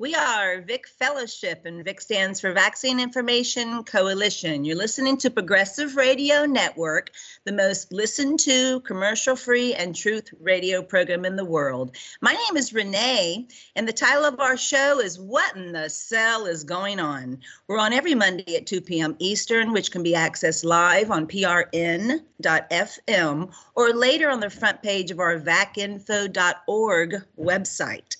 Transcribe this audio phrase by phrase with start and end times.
[0.00, 4.64] We are VIC Fellowship, and VIC stands for Vaccine Information Coalition.
[4.64, 7.10] You're listening to Progressive Radio Network,
[7.42, 11.96] the most listened to, commercial free, and truth radio program in the world.
[12.20, 16.46] My name is Renee, and the title of our show is What in the Cell
[16.46, 17.40] is Going On?
[17.66, 19.16] We're on every Monday at 2 p.m.
[19.18, 22.22] Eastern, which can be accessed live on prn.fm
[23.74, 28.17] or later on the front page of our vacinfo.org website.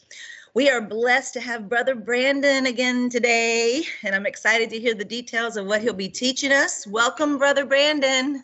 [0.58, 5.04] We are blessed to have Brother Brandon again today, and I'm excited to hear the
[5.04, 6.84] details of what he'll be teaching us.
[6.84, 8.42] Welcome, Brother Brandon.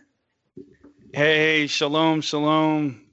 [1.12, 3.04] Hey, shalom, shalom.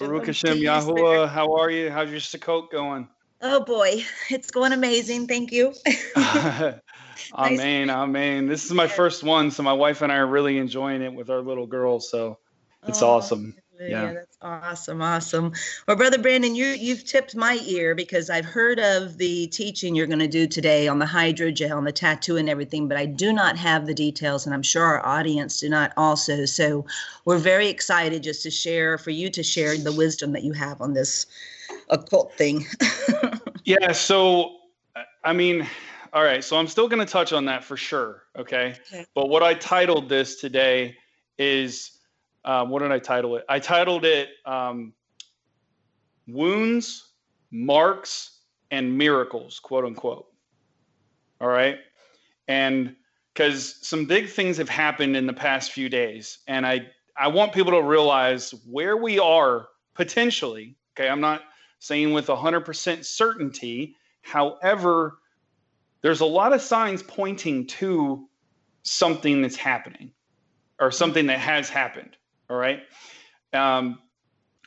[0.00, 1.28] Baruch Hashem Yahuwah.
[1.28, 1.88] How are you?
[1.88, 3.06] How's your Sukkot going?
[3.42, 5.28] Oh boy, it's going amazing.
[5.28, 5.72] Thank you.
[7.38, 8.46] amen, amen.
[8.48, 11.30] This is my first one, so my wife and I are really enjoying it with
[11.30, 12.00] our little girl.
[12.00, 12.40] So
[12.88, 13.54] it's oh, awesome.
[13.80, 14.12] Yeah.
[14.12, 15.52] that's awesome, awesome.
[15.86, 20.06] Well, brother Brandon, you you've tipped my ear because I've heard of the teaching you're
[20.06, 23.32] going to do today on the hydrogel and the tattoo and everything, but I do
[23.32, 26.44] not have the details, and I'm sure our audience do not also.
[26.44, 26.86] So
[27.24, 30.80] we're very excited just to share for you to share the wisdom that you have
[30.80, 31.26] on this
[31.90, 32.66] occult thing.
[33.64, 33.92] yeah.
[33.92, 34.56] So,
[34.96, 35.66] uh, I mean.
[36.10, 38.74] All right, so I'm still going to touch on that for sure, okay?
[38.90, 39.04] okay?
[39.14, 40.96] But what I titled this today
[41.36, 41.97] is
[42.48, 43.44] um, what did I title it?
[43.46, 44.94] I titled it um,
[46.26, 47.10] Wounds,
[47.50, 50.28] Marks, and Miracles, quote unquote.
[51.42, 51.76] All right.
[52.48, 52.96] And
[53.34, 56.86] because some big things have happened in the past few days, and I,
[57.18, 60.74] I want people to realize where we are potentially.
[60.98, 61.10] Okay.
[61.10, 61.42] I'm not
[61.80, 63.94] saying with 100% certainty.
[64.22, 65.18] However,
[66.00, 68.26] there's a lot of signs pointing to
[68.84, 70.12] something that's happening
[70.80, 72.16] or something that has happened.
[72.50, 72.80] All right.
[73.52, 73.98] Um,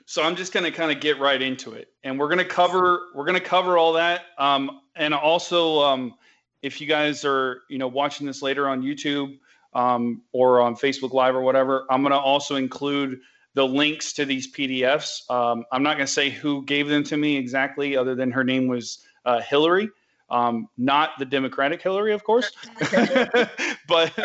[0.05, 2.45] so I'm just going to kind of get right into it, and we're going to
[2.45, 4.25] cover we're going to cover all that.
[4.37, 6.15] Um, and also, um,
[6.61, 9.39] if you guys are you know watching this later on YouTube
[9.73, 13.19] um, or on Facebook Live or whatever, I'm going to also include
[13.53, 15.29] the links to these PDFs.
[15.29, 18.43] Um, I'm not going to say who gave them to me exactly, other than her
[18.43, 19.89] name was uh, Hillary.
[20.29, 22.51] Um, not the Democratic Hillary, of course,
[23.87, 24.17] but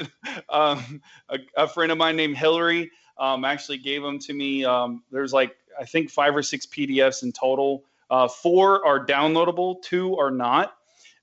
[0.49, 4.65] um, a, a, friend of mine named Hillary um, actually gave them to me.
[4.65, 7.85] Um, there's like I think five or six PDFs in total.
[8.11, 10.77] Uh, four are downloadable, two are not,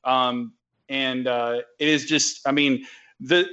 [0.03, 0.53] um,
[0.89, 2.47] and uh, it is just.
[2.47, 2.85] I mean,
[3.19, 3.47] the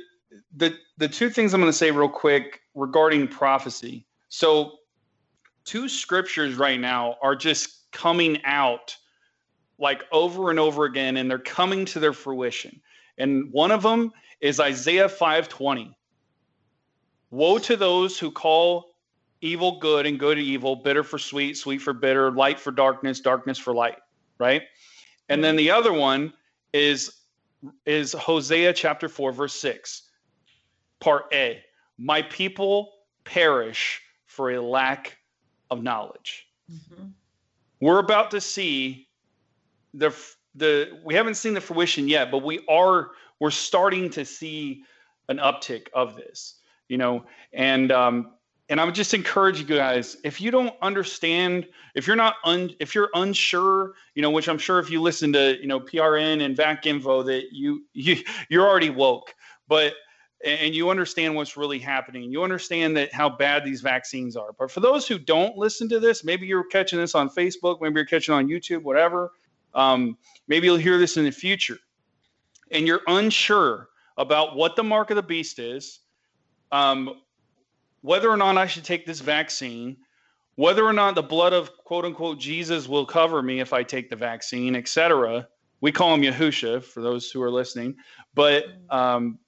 [0.56, 4.06] the the two things I'm going to say real quick regarding prophecy.
[4.28, 4.78] So,
[5.64, 8.96] two scriptures right now are just coming out
[9.78, 12.80] like over and over again, and they're coming to their fruition.
[13.18, 15.94] And one of them is Isaiah 5:20.
[17.30, 18.94] Woe to those who call
[19.40, 23.58] evil good and good evil, bitter for sweet, sweet for bitter, light for darkness, darkness
[23.58, 23.98] for light,
[24.38, 24.62] right?
[25.28, 26.32] And then the other one
[26.72, 27.16] is
[27.84, 30.08] is Hosea chapter 4 verse 6.
[30.98, 31.62] Part A.
[31.98, 32.92] My people
[33.24, 35.18] perish for a lack
[35.70, 36.46] of knowledge.
[36.70, 37.08] Mm-hmm.
[37.80, 39.08] We're about to see
[39.94, 40.14] the
[40.54, 44.82] the we haven't seen the fruition yet, but we are we're starting to see
[45.28, 46.59] an uptick of this
[46.90, 48.32] you know, and um,
[48.68, 52.74] and I would just encourage you guys if you don't understand, if you're not un,
[52.80, 56.44] if you're unsure, you know, which I'm sure if you listen to you know PRN
[56.44, 58.16] and Vac Info that you you
[58.50, 59.34] you're already woke,
[59.68, 59.94] but
[60.44, 62.32] and you understand what's really happening.
[62.32, 64.52] You understand that how bad these vaccines are.
[64.58, 67.96] But for those who don't listen to this, maybe you're catching this on Facebook, maybe
[67.96, 69.32] you're catching on YouTube, whatever.
[69.74, 70.16] Um,
[70.48, 71.78] maybe you'll hear this in the future,
[72.72, 75.99] and you're unsure about what the mark of the beast is
[76.72, 77.20] um,
[78.02, 79.96] whether or not I should take this vaccine,
[80.56, 84.10] whether or not the blood of quote unquote Jesus will cover me if I take
[84.10, 85.48] the vaccine, etc.
[85.80, 87.96] We call him Yahusha for those who are listening,
[88.34, 89.38] but um,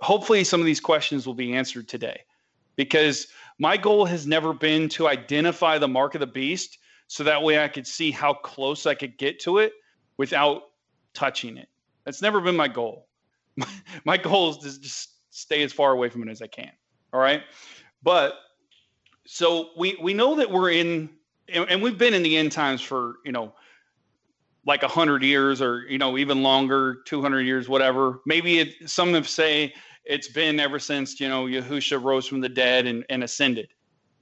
[0.00, 2.22] hopefully some of these questions will be answered today
[2.76, 7.42] because my goal has never been to identify the mark of the beast so that
[7.42, 9.72] way I could see how close I could get to it
[10.16, 10.62] without
[11.14, 11.68] touching it.
[12.04, 13.08] That's never been my goal.
[13.56, 13.68] My,
[14.04, 16.70] my goal is to just stay as far away from it as I can.
[17.12, 17.42] All right.
[18.02, 18.34] But
[19.26, 21.10] so we we know that we're in
[21.48, 23.52] and, we've been in the end times for, you know,
[24.64, 28.20] like a hundred years or, you know, even longer, 200 years, whatever.
[28.26, 29.74] Maybe it, some have say
[30.04, 33.68] it's been ever since, you know, Yahusha rose from the dead and, and ascended.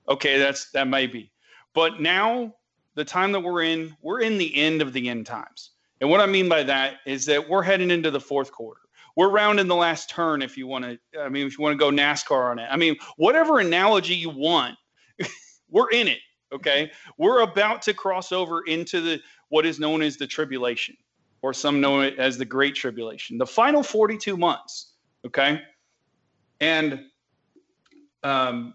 [0.09, 0.39] Okay.
[0.39, 1.31] That's, that may be,
[1.75, 2.55] but now
[2.95, 5.73] the time that we're in, we're in the end of the end times.
[6.01, 8.80] And what I mean by that is that we're heading into the fourth quarter
[9.17, 11.79] we're rounding the last turn if you want to i mean if you want to
[11.79, 14.77] go nascar on it i mean whatever analogy you want
[15.71, 16.19] we're in it
[16.53, 20.97] okay we're about to cross over into the what is known as the tribulation
[21.43, 24.95] or some know it as the Great Tribulation, the final 42 months.
[25.27, 25.61] Okay.
[26.61, 27.05] And
[28.23, 28.75] um,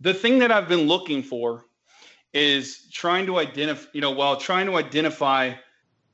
[0.00, 1.64] the thing that I've been looking for
[2.32, 5.54] is trying to identify, you know, while trying to identify,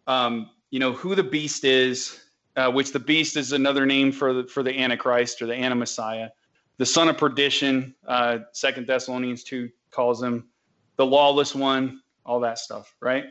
[0.07, 2.24] um, you know, who the beast is,
[2.57, 6.31] uh, which the beast is another name for the for the Antichrist or the Anti-Messiah,
[6.79, 7.95] the son of perdition.
[8.07, 10.49] Uh, Second Thessalonians two calls him
[10.97, 12.01] the lawless one.
[12.27, 13.25] All that stuff, right?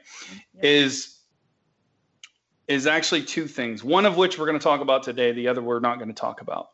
[0.56, 0.66] Yep.
[0.66, 1.20] Is
[2.68, 3.84] is actually two things.
[3.84, 5.32] One of which we're going to talk about today.
[5.32, 6.70] The other we're not going to talk about.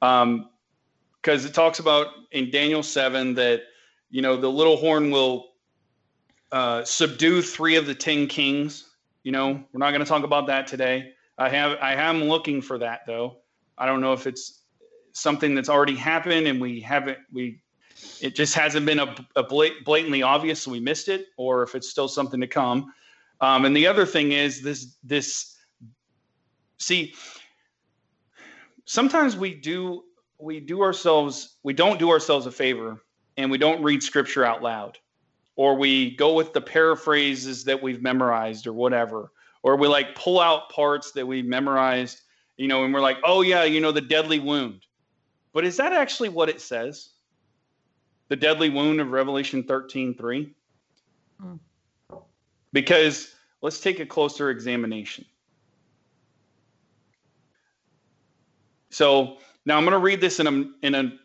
[0.00, 0.50] Um,
[1.20, 3.62] because it talks about in Daniel 7 that
[4.10, 5.48] you know the little horn will
[6.52, 8.90] uh, subdue three of the ten kings.
[9.22, 11.12] You know, we're not going to talk about that today.
[11.38, 13.38] I have I am looking for that though.
[13.76, 14.64] I don't know if it's
[15.12, 17.60] something that's already happened and we haven't we
[18.20, 21.88] it just hasn't been a, a blatantly obvious so we missed it or if it's
[21.88, 22.92] still something to come.
[23.40, 25.56] Um, and the other thing is this this
[26.78, 27.14] see
[28.84, 30.02] sometimes we do
[30.40, 33.02] we do ourselves we don't do ourselves a favor
[33.36, 34.98] and we don't read scripture out loud
[35.54, 39.30] or we go with the paraphrases that we've memorized or whatever
[39.62, 42.20] or we like pull out parts that we memorized
[42.56, 44.80] you know and we're like oh yeah you know the deadly wound.
[45.52, 47.10] But is that actually what it says?
[48.28, 50.54] The deadly wound of revelation 13 3
[51.42, 51.58] mm.
[52.72, 55.24] because let's take a closer examination.
[58.90, 61.18] So now I'm going to read this in a in an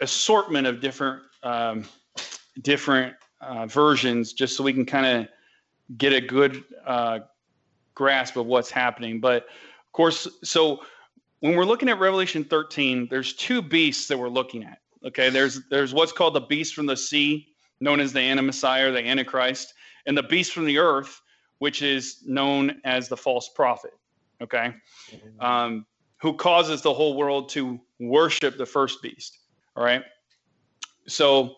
[0.00, 1.84] assortment of different um,
[2.62, 5.28] different uh, versions, just so we can kind of
[5.98, 7.20] get a good uh,
[8.00, 9.20] grasp of what's happening.
[9.20, 10.80] But of course, so
[11.40, 14.78] when we're looking at Revelation 13, there's two beasts that we're looking at.
[15.06, 17.48] Okay, there's there's what's called the beast from the sea,
[17.80, 19.74] known as the Anti-Messiah or the Antichrist,
[20.06, 21.20] and the beast from the earth,
[21.58, 23.92] which is known as the false prophet.
[24.40, 24.72] Okay,
[25.10, 25.40] mm-hmm.
[25.44, 25.86] um,
[26.22, 29.40] who causes the whole world to worship the first beast.
[29.76, 30.02] All right.
[31.06, 31.56] So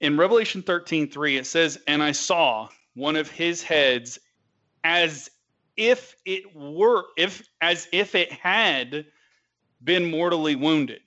[0.00, 4.18] in Revelation 13 3, it says, And I saw one of his heads
[4.88, 5.28] as
[5.76, 9.04] if it were, if as if it had
[9.84, 11.02] been mortally wounded.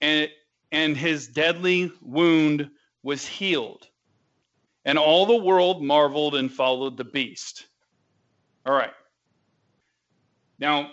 [0.00, 0.30] And
[0.70, 2.70] and his deadly wound
[3.02, 3.88] was healed.
[4.84, 7.66] And all the world marveled and followed the beast.
[8.64, 8.92] All right.
[10.60, 10.92] Now,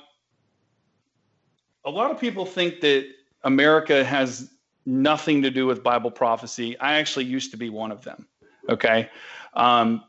[1.86, 3.06] a lot of people think that
[3.44, 4.50] America has
[4.88, 6.78] nothing to do with Bible prophecy.
[6.80, 8.28] I actually used to be one of them.
[8.70, 9.10] Okay.
[9.54, 10.04] Um,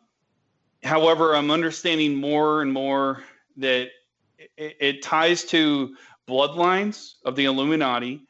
[0.83, 3.23] however, I'm understanding more and more
[3.57, 3.89] that
[4.57, 5.97] it, it ties to
[6.29, 8.27] bloodlines of the Illuminati.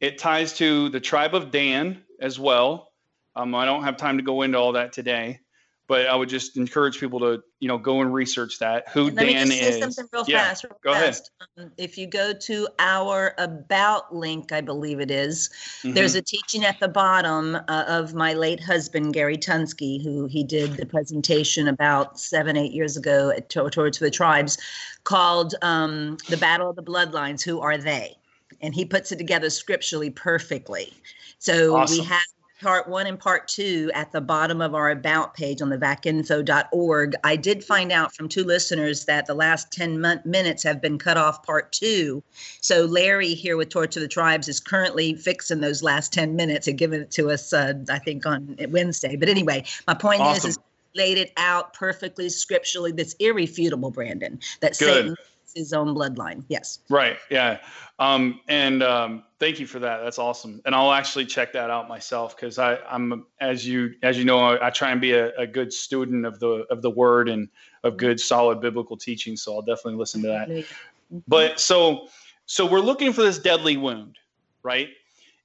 [0.00, 2.92] It ties to the tribe of Dan as well.
[3.34, 5.40] Um, I don't have time to go into all that today
[5.88, 8.88] but I would just encourage people to, you know, go and research that.
[8.88, 10.64] Who let Dan me just say something real yeah, fast.
[10.64, 11.30] Real go fast.
[11.58, 11.66] ahead.
[11.66, 15.48] Um, if you go to our about link, I believe it is,
[15.82, 15.92] mm-hmm.
[15.92, 20.42] there's a teaching at the bottom uh, of my late husband Gary Tunsky, who he
[20.42, 24.58] did the presentation about seven, eight years ago at Torch of the Tribes,
[25.04, 28.16] called um, "The Battle of the Bloodlines." Who are they?
[28.60, 30.92] And he puts it together scripturally perfectly.
[31.38, 31.98] So awesome.
[31.98, 32.24] we have
[32.60, 37.14] part one and part two at the bottom of our about page on the vacinfo.org.
[37.22, 40.98] I did find out from two listeners that the last 10 mon- minutes have been
[40.98, 42.22] cut off part two.
[42.60, 46.66] So Larry here with Torch of the Tribes is currently fixing those last 10 minutes
[46.66, 49.16] and giving it to us, uh, I think, on Wednesday.
[49.16, 50.50] But anyway, my point awesome.
[50.50, 50.62] is, is
[50.94, 52.92] laid it out perfectly scripturally.
[52.92, 54.40] That's irrefutable, Brandon.
[54.60, 54.86] That Good.
[54.86, 55.16] Satan
[55.56, 56.44] his own bloodline.
[56.48, 56.80] Yes.
[56.88, 57.16] Right.
[57.30, 57.58] Yeah.
[57.98, 60.02] Um, and um, thank you for that.
[60.02, 60.60] That's awesome.
[60.66, 64.38] And I'll actually check that out myself because I, I'm as you as you know
[64.38, 67.48] I, I try and be a, a, good student of the of the word and
[67.84, 69.34] of good solid biblical teaching.
[69.34, 70.48] So I'll definitely listen to that.
[70.48, 71.18] Mm-hmm.
[71.26, 72.08] But so
[72.44, 74.18] so we're looking for this deadly wound,
[74.62, 74.90] right?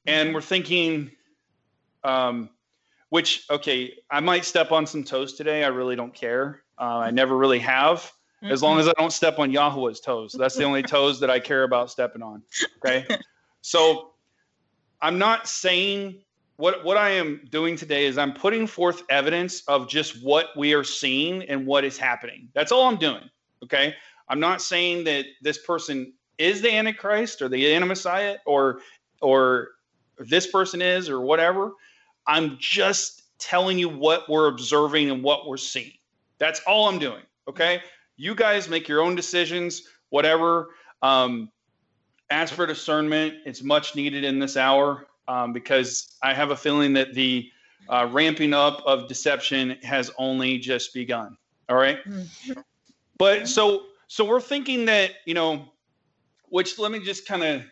[0.05, 1.11] And we're thinking,
[2.03, 2.49] um,
[3.09, 5.63] which okay, I might step on some toes today.
[5.63, 6.63] I really don't care.
[6.77, 8.11] Uh, I never really have
[8.41, 8.51] mm-hmm.
[8.51, 10.35] as long as I don't step on Yahweh's toes.
[10.37, 12.41] That's the only toes that I care about stepping on.
[12.77, 13.05] Okay.
[13.61, 14.11] so
[15.01, 16.21] I'm not saying
[16.57, 20.73] what what I am doing today is I'm putting forth evidence of just what we
[20.73, 22.49] are seeing and what is happening.
[22.53, 23.29] That's all I'm doing.
[23.63, 23.95] Okay.
[24.27, 28.81] I'm not saying that this person is the Antichrist or the Anti-Messiah or
[29.21, 29.69] or
[30.17, 31.73] this person is or whatever.
[32.27, 35.93] I'm just telling you what we're observing and what we're seeing.
[36.37, 37.23] That's all I'm doing.
[37.47, 37.81] Okay
[38.21, 40.69] you guys make your own decisions, whatever.
[41.01, 41.49] Um,
[42.29, 46.93] as for discernment, it's much needed in this hour um, because I have a feeling
[46.93, 47.49] that the
[47.89, 51.35] uh, ramping up of deception has only just begun.
[51.67, 51.97] All right?
[52.05, 52.59] mm-hmm.
[53.17, 55.65] But so so we're thinking that you know,
[56.49, 57.63] which let me just kind of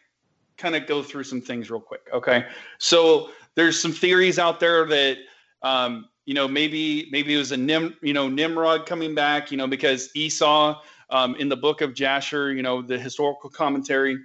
[0.57, 2.07] kind of go through some things real quick.
[2.11, 2.45] Okay,
[2.79, 5.17] so there's some theories out there that
[5.61, 9.57] um, you know maybe maybe it was a Nim you know Nimrod coming back you
[9.57, 14.15] know because Esau um, in the book of Jasher you know the historical commentary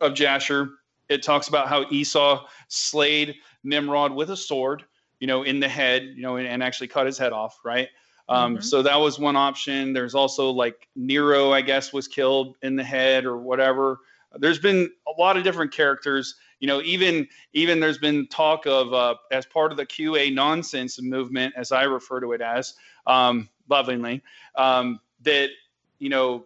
[0.00, 0.70] of Jasher
[1.08, 4.82] it talks about how Esau slayed Nimrod with a sword
[5.20, 7.88] you know in the head you know and, and actually cut his head off right
[8.28, 8.62] um, mm-hmm.
[8.62, 9.92] So that was one option.
[9.92, 13.98] There's also like Nero, I guess, was killed in the head or whatever.
[14.36, 16.36] There's been a lot of different characters.
[16.62, 21.02] You know, even even there's been talk of uh, as part of the QA nonsense
[21.02, 24.22] movement, as I refer to it as, um, lovingly,
[24.54, 25.48] um, that
[25.98, 26.44] you know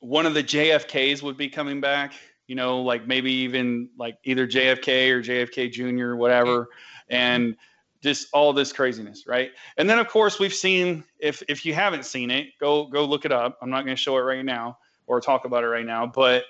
[0.00, 2.14] one of the JFKs would be coming back.
[2.46, 6.16] You know, like maybe even like either JFK or JFK Jr.
[6.16, 6.70] whatever,
[7.10, 7.54] and
[8.00, 9.50] just all this craziness, right?
[9.76, 13.26] And then of course we've seen if if you haven't seen it, go go look
[13.26, 13.58] it up.
[13.60, 16.44] I'm not going to show it right now or talk about it right now, but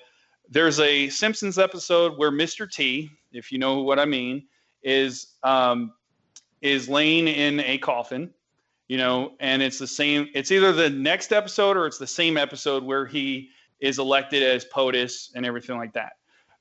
[0.48, 2.70] there's a Simpsons episode where Mr.
[2.70, 4.46] T, if you know what I mean,
[4.82, 5.92] is um,
[6.62, 8.30] is laying in a coffin,
[8.88, 10.28] you know, and it's the same.
[10.34, 13.50] It's either the next episode or it's the same episode where he
[13.80, 16.12] is elected as POTUS and everything like that.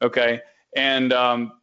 [0.01, 0.41] Okay,
[0.75, 1.53] and um,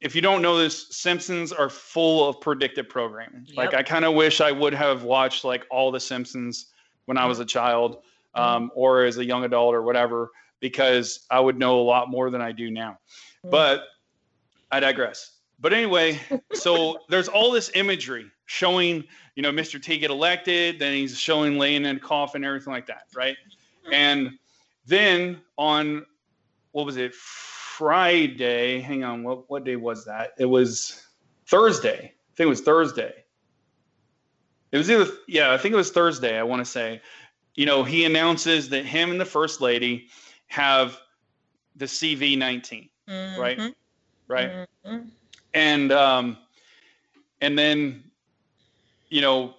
[0.00, 3.44] if you don't know this, Simpsons are full of predictive programming.
[3.46, 3.56] Yep.
[3.56, 6.66] Like I kind of wish I would have watched like all the Simpsons
[7.06, 7.96] when I was a child
[8.36, 8.40] mm-hmm.
[8.40, 10.30] um, or as a young adult or whatever,
[10.60, 12.98] because I would know a lot more than I do now.
[13.44, 13.50] Mm-hmm.
[13.50, 13.84] But
[14.70, 15.38] I digress.
[15.58, 16.20] But anyway,
[16.54, 19.82] so there's all this imagery showing, you know, Mr.
[19.82, 23.36] T get elected, then he's showing laying in a coffin, everything like that, right?
[23.84, 23.94] Mm-hmm.
[23.94, 24.30] And
[24.86, 26.06] then on
[26.72, 27.14] what was it?
[27.14, 28.80] Friday.
[28.80, 30.32] Hang on, what what day was that?
[30.38, 31.06] It was
[31.46, 31.98] Thursday.
[31.98, 33.14] I think it was Thursday.
[34.72, 36.38] It was either yeah, I think it was Thursday.
[36.38, 37.00] I want to say,
[37.54, 40.08] you know, he announces that him and the first lady
[40.50, 40.98] have
[41.76, 43.40] the CV19, mm-hmm.
[43.40, 43.74] right?
[44.28, 44.50] Right.
[44.86, 45.08] Mm-hmm.
[45.54, 46.38] And um,
[47.40, 48.04] and then,
[49.08, 49.54] you know,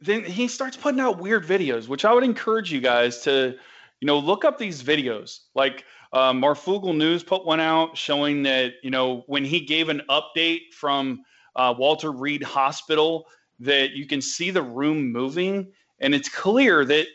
[0.00, 3.56] then he starts putting out weird videos, which I would encourage you guys to,
[4.00, 5.40] you know, look up these videos.
[5.54, 10.02] Like uh, Marfoogle News put one out showing that you know when he gave an
[10.10, 11.22] update from
[11.56, 13.26] uh, Walter Reed Hospital
[13.60, 17.06] that you can see the room moving, and it's clear that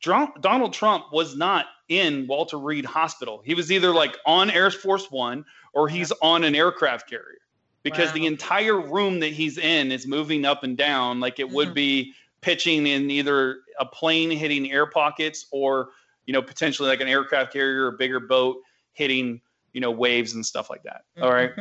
[0.00, 3.42] Donald Trump was not in Walter Reed Hospital.
[3.44, 7.38] He was either like on Air Force One or he's on an aircraft carrier
[7.82, 8.14] because wow.
[8.14, 11.54] the entire room that he's in is moving up and down like it mm-hmm.
[11.56, 15.90] would be pitching in either a plane hitting air pockets or
[16.26, 18.58] you know, potentially like an aircraft carrier or a bigger boat
[18.92, 19.40] hitting,
[19.72, 21.02] you know, waves and stuff like that.
[21.16, 21.24] Mm-hmm.
[21.24, 21.52] All right.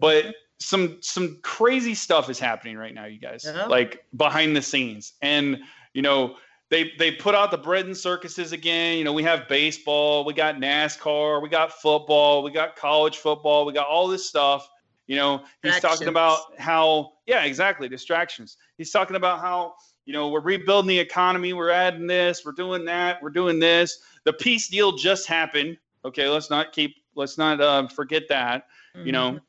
[0.00, 3.44] But some some crazy stuff is happening right now, you guys.
[3.68, 5.12] Like behind the scenes.
[5.22, 5.58] And,
[5.92, 6.36] you know,
[6.70, 8.98] they they put out the bread and circuses again.
[8.98, 13.64] You know, we have baseball, we got NASCAR, we got football, we got college football,
[13.64, 14.68] we got all this stuff.
[15.06, 18.58] You know, he's talking about how, yeah, exactly, distractions.
[18.76, 19.76] He's talking about how
[20.08, 23.98] you know, we're rebuilding the economy, we're adding this, we're doing that, we're doing this.
[24.24, 25.76] The peace deal just happened.
[26.02, 28.68] Okay, let's not keep, let's not uh, forget that.
[28.96, 29.06] Mm-hmm.
[29.06, 29.40] You know,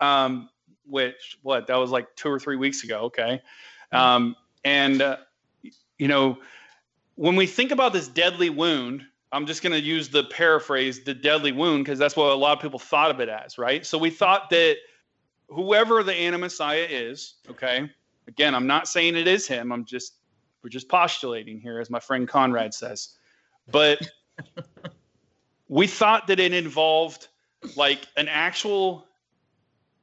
[0.00, 0.06] mm-hmm.
[0.06, 0.48] um,
[0.86, 3.00] which what that was like two or three weeks ago.
[3.00, 3.42] Okay,
[3.92, 3.96] mm-hmm.
[3.96, 5.18] um, and uh,
[5.98, 6.38] you know,
[7.14, 11.14] when we think about this deadly wound, I'm just going to use the paraphrase, the
[11.14, 13.84] deadly wound, because that's what a lot of people thought of it as, right?
[13.84, 14.76] So we thought that
[15.48, 17.90] whoever the Anti-Messiah is, okay,
[18.28, 19.72] Again, I'm not saying it is him.
[19.72, 20.14] I'm just
[20.62, 23.10] we're just postulating here, as my friend Conrad says.
[23.70, 24.00] But
[25.68, 27.28] we thought that it involved
[27.76, 29.06] like an actual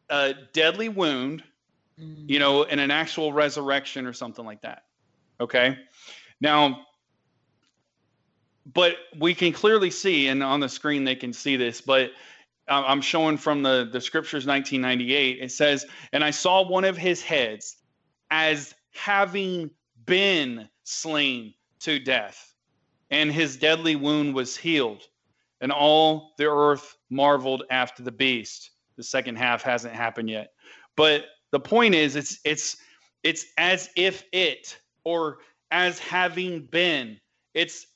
[0.10, 1.44] uh, deadly wound,
[1.98, 4.84] you know, and an actual resurrection or something like that.
[5.40, 5.78] Okay.
[6.40, 6.86] Now,
[8.66, 12.12] but we can clearly see, and on the screen they can see this, but
[12.70, 15.40] uh, I'm showing from the, the scriptures 1998.
[15.42, 17.78] It says, And I saw one of his heads
[18.32, 19.70] as having
[20.06, 22.54] been slain to death,
[23.12, 25.04] and his deadly wound was healed,
[25.62, 28.72] and all the earth marveled after the beast.
[28.96, 30.52] The second half hasn't happened yet,
[30.96, 32.78] but the point is, it's it's
[33.24, 35.40] it's as if it or
[35.72, 37.20] as having been.
[37.54, 37.88] It's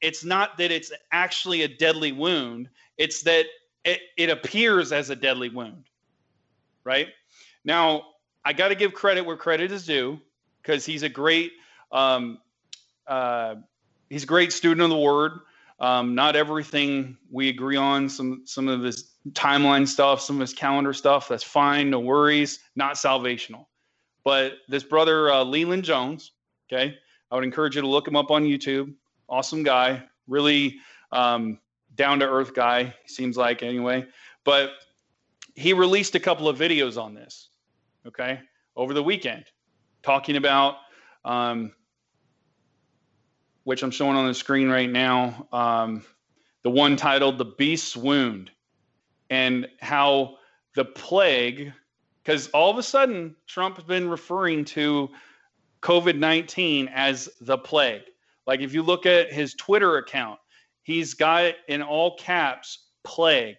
[0.00, 2.68] it's not that it's actually a deadly wound.
[2.96, 3.46] It's that
[3.84, 5.84] it, it appears as a deadly wound,
[6.84, 7.08] right?
[7.64, 8.02] Now,
[8.44, 10.20] I got to give credit where credit is due
[10.62, 11.52] because he's a great
[11.90, 12.38] um,
[13.06, 13.56] uh,
[14.10, 15.32] he's a great student of the word.
[15.80, 18.08] Um, not everything we agree on.
[18.08, 21.28] Some some of his timeline stuff, some of his calendar stuff.
[21.28, 21.90] That's fine.
[21.90, 22.60] No worries.
[22.74, 23.66] Not salvational.
[24.24, 26.32] But this brother uh, Leland Jones,
[26.70, 26.98] okay,
[27.30, 28.94] I would encourage you to look him up on YouTube.
[29.28, 30.78] Awesome guy, really
[31.12, 31.58] um,
[31.94, 34.06] down to earth guy, seems like anyway.
[34.44, 34.70] But
[35.54, 37.48] he released a couple of videos on this,
[38.06, 38.40] okay,
[38.76, 39.44] over the weekend,
[40.02, 40.76] talking about,
[41.24, 41.72] um,
[43.64, 46.04] which I'm showing on the screen right now, um,
[46.62, 48.50] the one titled The Beast's Wound,
[49.30, 50.36] and how
[50.74, 51.72] the plague,
[52.22, 55.10] because all of a sudden Trump has been referring to
[55.80, 58.02] COVID 19 as the plague.
[58.46, 60.38] Like if you look at his Twitter account,
[60.82, 63.56] he's got in all caps plague.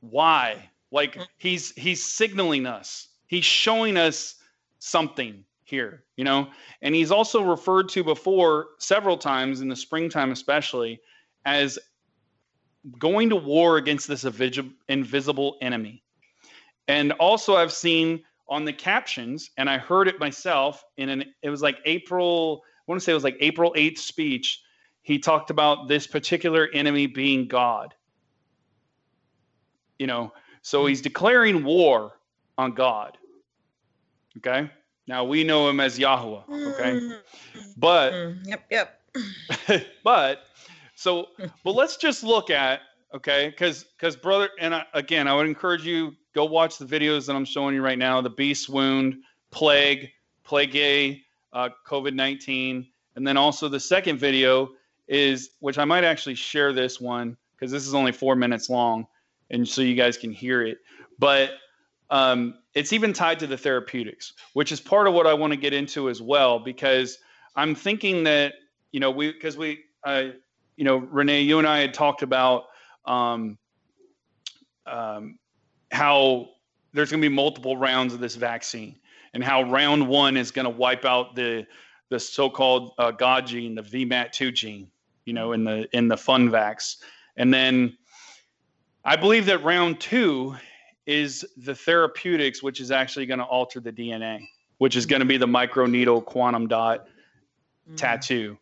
[0.00, 0.68] Why?
[0.90, 1.26] Like mm.
[1.38, 3.08] he's he's signaling us.
[3.26, 4.36] He's showing us
[4.78, 6.48] something here, you know?
[6.82, 11.00] And he's also referred to before several times in the springtime especially
[11.44, 11.78] as
[12.98, 14.24] going to war against this
[14.88, 16.02] invisible enemy.
[16.88, 18.22] And also I've seen
[18.52, 22.90] on the captions and I heard it myself in an it was like April I
[22.90, 24.60] want to say it was like April 8th speech.
[25.02, 27.94] He talked about this particular enemy being God.
[29.98, 30.32] You know,
[30.62, 32.18] so he's declaring war
[32.58, 33.16] on God.
[34.38, 34.68] Okay?
[35.06, 36.92] Now we know him as Yahweh, okay?
[36.92, 37.60] Mm-hmm.
[37.76, 39.00] But mm, yep, yep.
[40.04, 40.44] but
[40.94, 41.28] so
[41.64, 42.80] but let's just look at
[43.14, 43.48] okay?
[43.48, 47.36] Because because brother and I, again i would encourage you go watch the videos that
[47.36, 49.14] i'm showing you right now the beast wound
[49.52, 50.10] plague
[50.42, 54.70] plague a uh, covid-19 and then also the second video
[55.06, 59.06] is which i might actually share this one because this is only four minutes long
[59.50, 60.78] and so you guys can hear it
[61.18, 61.52] but
[62.10, 65.56] um, it's even tied to the therapeutics which is part of what i want to
[65.56, 67.18] get into as well because
[67.54, 68.54] i'm thinking that
[68.90, 70.24] you know we because we uh,
[70.76, 72.64] you know renee you and i had talked about
[73.04, 73.58] um,
[74.86, 75.38] um,
[75.90, 76.50] how
[76.92, 78.96] there's going to be multiple rounds of this vaccine
[79.34, 81.66] and how round one is going to wipe out the
[82.10, 84.90] the so-called uh, God gene, the VMAT2 gene,
[85.24, 86.96] you know, in the in the FunVax,
[87.36, 87.96] and then
[89.04, 90.54] I believe that round two
[91.06, 94.40] is the therapeutics, which is actually going to alter the DNA,
[94.78, 97.96] which is going to be the microneedle quantum dot mm-hmm.
[97.96, 98.58] tattoo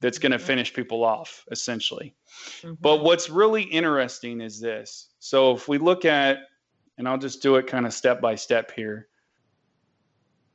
[0.00, 0.46] that's going to mm-hmm.
[0.46, 2.14] finish people off essentially.
[2.62, 2.74] Mm-hmm.
[2.80, 5.10] But what's really interesting is this.
[5.18, 6.38] So if we look at,
[6.98, 9.08] and I'll just do it kind of step by step here.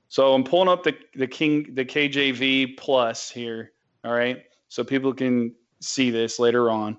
[0.10, 3.72] So I'm pulling up the the King the KJV plus here.
[4.04, 4.44] All right.
[4.68, 6.98] So people can see this later on.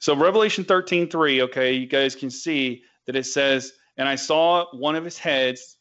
[0.00, 4.66] So Revelation 13, 3, okay, you guys can see that it says, and I saw
[4.72, 5.78] one of his heads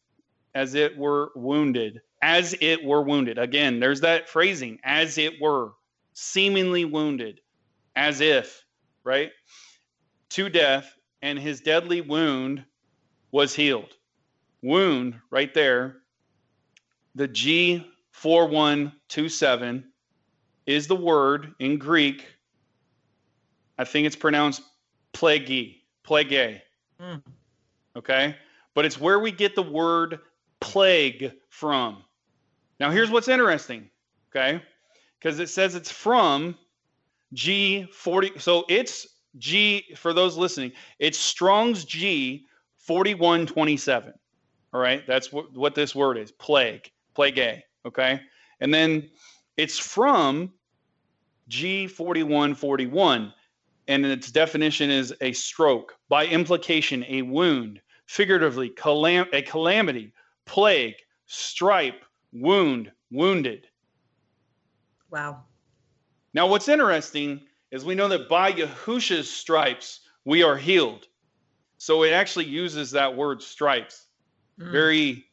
[0.55, 3.37] as it were wounded, as it were wounded.
[3.37, 5.73] Again, there's that phrasing, as it were
[6.19, 7.41] seemingly wounded,
[7.95, 8.65] as if,
[9.03, 9.29] right?
[10.31, 12.65] To death, and his deadly wound
[13.31, 13.93] was healed.
[14.63, 15.97] Wound, right there.
[17.13, 19.83] The G4127
[20.65, 22.25] is the word in Greek.
[23.77, 24.63] I think it's pronounced
[25.13, 26.61] plague, plague.
[26.99, 27.21] Mm.
[27.95, 28.35] Okay?
[28.73, 30.17] But it's where we get the word
[30.61, 32.03] plague from.
[32.79, 33.91] Now, here's what's interesting.
[34.31, 34.63] Okay?
[35.19, 36.55] Because it says it's from
[37.35, 38.41] G40.
[38.41, 42.45] So it's G, for those listening, it's Strong's G
[42.77, 44.13] 4127.
[44.73, 45.05] All right.
[45.07, 47.63] That's what, what this word is plague, plague A.
[47.85, 48.21] Okay.
[48.59, 49.09] And then
[49.57, 50.53] it's from
[51.49, 53.33] G4141.
[53.89, 60.13] And its definition is a stroke, by implication, a wound, figuratively, calam- a calamity,
[60.45, 62.03] plague, stripe,
[62.33, 63.66] wound, wounded.
[65.09, 65.43] Wow.
[66.33, 67.41] Now, what's interesting
[67.71, 71.07] is we know that by Yahusha's stripes, we are healed.
[71.77, 74.05] So it actually uses that word stripes.
[74.59, 74.71] Mm.
[74.71, 75.25] Very,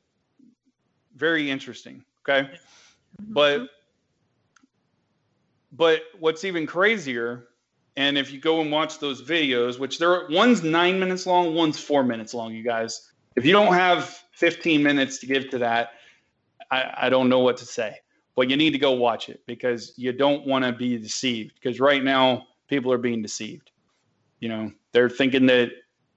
[1.16, 2.04] very interesting.
[2.22, 2.48] Okay.
[2.48, 3.32] Mm-hmm.
[3.32, 3.68] But,
[5.72, 7.48] but what's even crazier,
[7.96, 11.78] and if you go and watch those videos, which there one's nine minutes long, one's
[11.78, 13.10] four minutes long, you guys.
[13.36, 15.90] If you don't have 15 minutes to give to that,
[16.70, 17.98] I, I don't know what to say
[18.36, 21.80] but you need to go watch it because you don't want to be deceived because
[21.80, 23.70] right now people are being deceived.
[24.40, 25.70] You know they're thinking that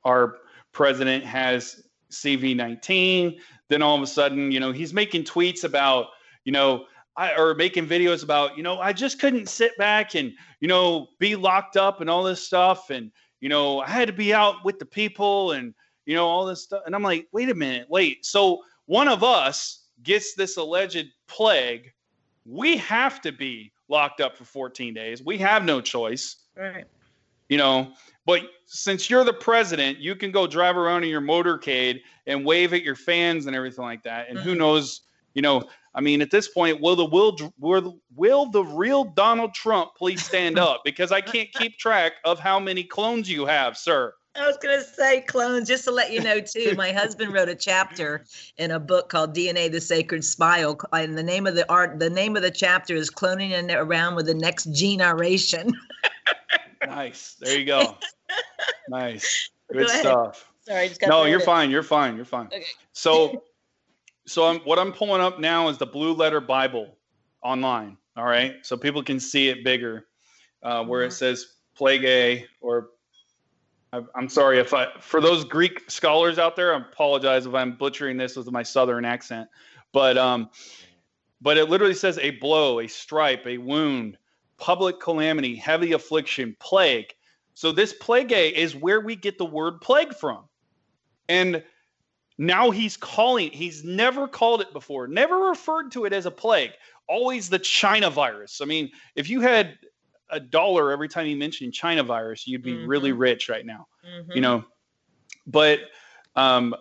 [0.06, 0.38] our
[0.71, 6.08] president has cv19 then all of a sudden you know he's making tweets about
[6.45, 6.86] you know
[7.17, 11.08] I, or making videos about you know i just couldn't sit back and you know
[11.19, 14.63] be locked up and all this stuff and you know i had to be out
[14.63, 15.73] with the people and
[16.06, 16.84] you know all this stuff.
[16.86, 21.91] And i'm like wait a minute wait so one of us gets this alleged plague
[22.47, 25.21] we have to be locked up for 14 days.
[25.23, 26.38] We have no choice.
[26.55, 26.86] Right.
[27.49, 27.93] You know,
[28.25, 32.73] but since you're the president, you can go drive around in your motorcade and wave
[32.73, 34.27] at your fans and everything like that.
[34.29, 34.49] And mm-hmm.
[34.49, 35.01] who knows,
[35.33, 35.63] You know,
[35.95, 40.23] I mean, at this point, will the will will will the real Donald Trump please
[40.23, 44.13] stand up because I can't keep track of how many clones you have, sir.
[44.39, 46.76] I was going to say clones, just to let you know, too.
[46.76, 48.23] My husband wrote a chapter
[48.58, 52.10] in a book called DNA: The Sacred Spiral, and the name of the art, the
[52.10, 55.73] name of the chapter is "Cloning and Around with the Next Generation."
[56.86, 57.36] nice.
[57.39, 57.97] There you go.
[58.89, 59.50] Nice.
[59.69, 60.50] Good stuff.
[60.62, 61.69] Sorry, no, you're fine.
[61.69, 62.15] You're fine.
[62.15, 62.47] You're fine.
[62.47, 62.63] Okay.
[62.93, 63.43] So,
[64.26, 66.95] so I'm what I'm pulling up now is the Blue Letter Bible
[67.43, 67.97] online.
[68.15, 70.08] All right, so people can see it bigger,
[70.63, 71.15] uh, where it mm-hmm.
[71.15, 72.91] says Plague A or
[73.93, 78.17] I'm sorry if I, for those Greek scholars out there, I apologize if I'm butchering
[78.17, 79.47] this with my southern accent,
[79.93, 80.50] but um,
[81.41, 84.17] but it literally says a blow, a stripe, a wound,
[84.58, 87.13] public calamity, heavy affliction, plague.
[87.54, 90.43] So this plague is where we get the word plague from,
[91.30, 91.63] and
[92.38, 93.52] now he's calling.
[93.52, 96.71] He's never called it before, never referred to it as a plague.
[97.08, 98.60] Always the China virus.
[98.60, 99.80] I mean, if you had
[100.30, 102.88] a dollar every time you mention China virus, you'd be mm-hmm.
[102.88, 103.88] really rich right now.
[104.06, 104.32] Mm-hmm.
[104.34, 104.66] You know,
[105.46, 105.80] but
[106.36, 106.76] um,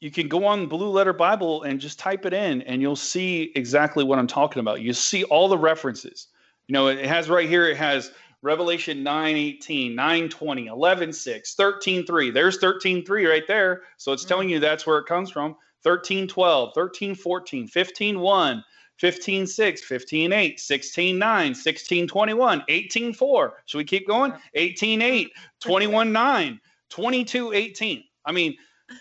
[0.00, 3.52] you can go on Blue Letter Bible and just type it in, and you'll see
[3.54, 4.80] exactly what I'm talking about.
[4.80, 6.28] You see all the references.
[6.66, 7.66] You know, it has right here.
[7.68, 8.12] It has
[8.42, 12.30] Revelation 9 18, 9 20, 11 6, 13 3.
[12.30, 13.82] There's 13 3 right there.
[13.96, 14.28] So it's mm-hmm.
[14.28, 15.56] telling you that's where it comes from.
[15.82, 18.64] 13 12, 13 14, 15 1.
[18.98, 23.54] 15 6, 15 8, 16 9, 16 21, 18 4.
[23.66, 24.32] Should we keep going?
[24.54, 28.04] 18 8, 21 9, 22 18.
[28.24, 28.56] I mean,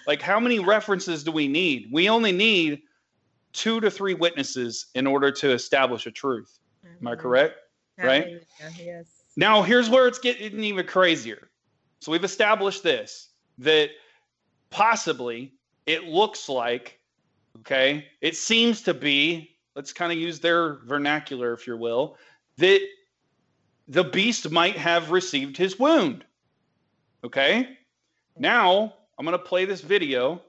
[0.08, 1.90] like, how many references do we need?
[1.92, 2.82] We only need
[3.54, 6.60] two to three witnesses in order to establish a truth.
[6.84, 7.22] Am I mm-hmm.
[7.22, 7.56] correct?
[7.98, 8.42] Right?
[8.78, 9.06] Yes.
[9.38, 11.50] Now, here's where it's getting even crazier.
[12.00, 13.30] So, we've established this
[13.60, 13.90] that
[14.70, 15.54] possibly
[15.86, 17.00] it looks like,
[17.60, 22.18] okay, it seems to be let's kind of use their vernacular, if you will,
[22.58, 22.80] that
[23.88, 26.26] the beast might have received his wound.
[27.24, 27.78] Okay?
[28.38, 30.42] Now, I'm going to play this video,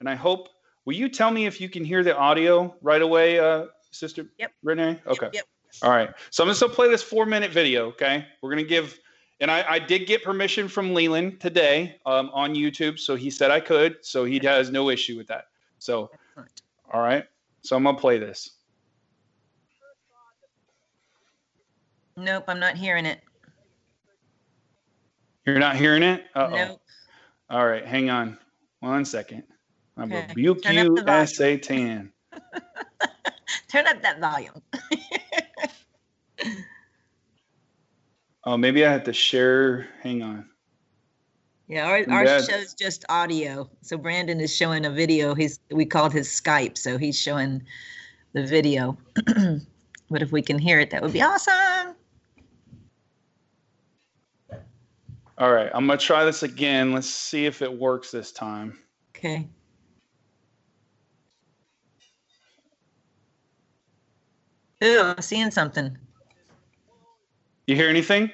[0.00, 0.48] and I hope,
[0.84, 4.52] will you tell me if you can hear the audio right away, uh, Sister yep.
[4.62, 5.00] Renee?
[5.06, 5.26] Okay.
[5.26, 5.44] Yep, yep.
[5.82, 6.10] All right.
[6.30, 8.26] So I'm going to play this four minute video, okay?
[8.42, 8.98] We're going to give,
[9.40, 13.50] and I, I, did get permission from Leland today um, on YouTube, so he said
[13.50, 15.46] I could, so he has no issue with that.
[15.78, 16.10] So,
[16.92, 17.24] all right.
[17.62, 18.50] So I'm going to play this.
[22.16, 23.20] Nope, I'm not hearing it.
[25.46, 26.24] You're not hearing it?
[26.34, 26.54] Uh-oh.
[26.54, 26.80] Nope.
[27.50, 28.38] All right, hang on
[28.80, 29.42] one second.
[29.96, 30.26] I okay.
[30.28, 30.96] rebuke you,
[31.26, 32.12] Satan.
[33.68, 34.62] Turn up that volume.
[38.44, 39.88] oh, maybe I have to share.
[40.02, 40.48] Hang on.
[41.68, 43.70] Yeah, our, our show's just audio.
[43.82, 45.34] So Brandon is showing a video.
[45.34, 47.62] He's we called his Skype, so he's showing
[48.32, 48.98] the video.
[50.10, 51.83] but if we can hear it, that would be awesome.
[55.36, 56.92] All right, I'm gonna try this again.
[56.92, 58.78] Let's see if it works this time.
[59.16, 59.48] Okay.
[64.82, 65.96] Ooh, I'm seeing something.
[67.66, 68.30] You hear anything?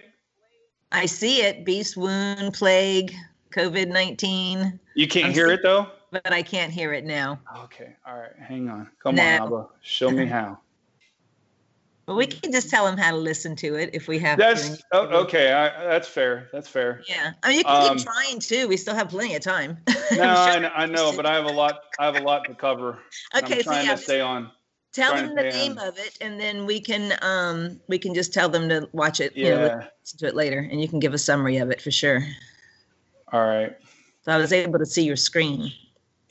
[0.93, 1.65] I see it.
[1.65, 3.15] Beast wound, plague,
[3.53, 4.79] COVID 19.
[4.95, 5.87] You can't I'm hear it though?
[6.11, 7.41] But I can't hear it now.
[7.65, 7.95] Okay.
[8.07, 8.33] All right.
[8.37, 8.89] Hang on.
[9.01, 9.23] Come no.
[9.23, 9.67] on, Abba.
[9.81, 10.59] Show me how.
[12.07, 14.39] But we can just tell them how to listen to it if we have.
[14.39, 15.53] That's oh, okay.
[15.53, 16.49] I, that's fair.
[16.53, 17.03] That's fair.
[17.09, 18.67] Yeah, I mean you can um, keep trying too.
[18.67, 19.79] We still have plenty of time.
[20.13, 21.81] no, I, I, know, but I have a lot.
[21.99, 22.99] I have a lot to cover.
[23.37, 24.51] Okay, I'm trying so yeah, to stay on.
[24.93, 25.87] Tell them the name on.
[25.87, 29.37] of it, and then we can um we can just tell them to watch it.
[29.37, 29.47] Yeah.
[29.47, 31.93] You know, listen to it later, and you can give a summary of it for
[31.93, 32.27] sure.
[33.33, 33.77] All right.
[34.23, 35.73] So I was able to see your screen,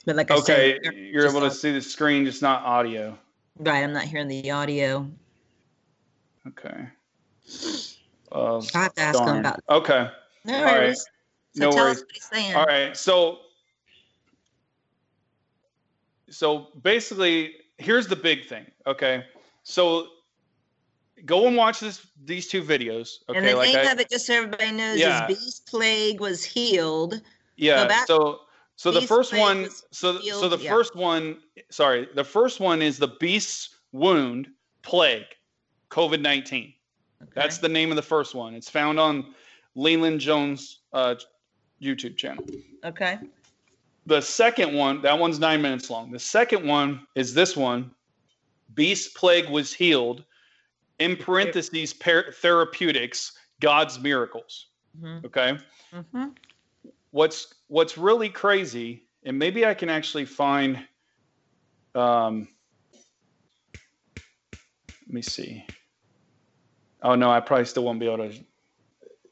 [0.05, 3.17] but like I okay, said, you're, you're able to see the screen, just not audio.
[3.57, 5.09] Right, I'm not hearing the audio.
[6.47, 6.87] Okay.
[8.31, 9.29] Uh, I have to ask darn.
[9.29, 9.61] him about.
[9.69, 10.09] Okay.
[10.45, 10.97] No All right.
[10.97, 11.05] So
[11.55, 12.03] no worries.
[12.55, 12.95] All right.
[12.95, 13.39] So,
[16.29, 18.65] so basically, here's the big thing.
[18.87, 19.25] Okay.
[19.63, 20.07] So,
[21.25, 23.17] go and watch this these two videos.
[23.27, 23.39] Okay.
[23.39, 25.27] And the like name I, of it, just so everybody knows, yeah.
[25.27, 27.21] is Beast Plague was healed.
[27.57, 28.05] Yeah.
[28.05, 28.41] So.
[28.75, 29.67] So, so the first one.
[29.91, 30.69] So so the yeah.
[30.69, 31.39] first one.
[31.69, 34.47] Sorry, the first one is the beast's wound
[34.83, 35.25] plague.
[35.89, 36.73] COVID 19.
[37.21, 37.31] Okay.
[37.35, 38.53] That's the name of the first one.
[38.53, 39.33] It's found on
[39.75, 41.15] Leland Jones' uh,
[41.81, 42.45] YouTube channel.
[42.85, 43.19] Okay.
[44.05, 46.11] The second one, that one's nine minutes long.
[46.11, 47.91] The second one is this one
[48.73, 50.23] Beast Plague was healed.
[50.99, 54.67] In parentheses, par- therapeutics, God's miracles.
[55.01, 55.25] Mm-hmm.
[55.25, 55.57] Okay.
[55.93, 56.25] Mm-hmm.
[57.11, 60.79] What's What's really crazy, and maybe I can actually find.
[61.95, 62.47] Um,
[65.05, 65.65] Let me see.
[67.01, 68.37] Oh no, I probably still won't be able to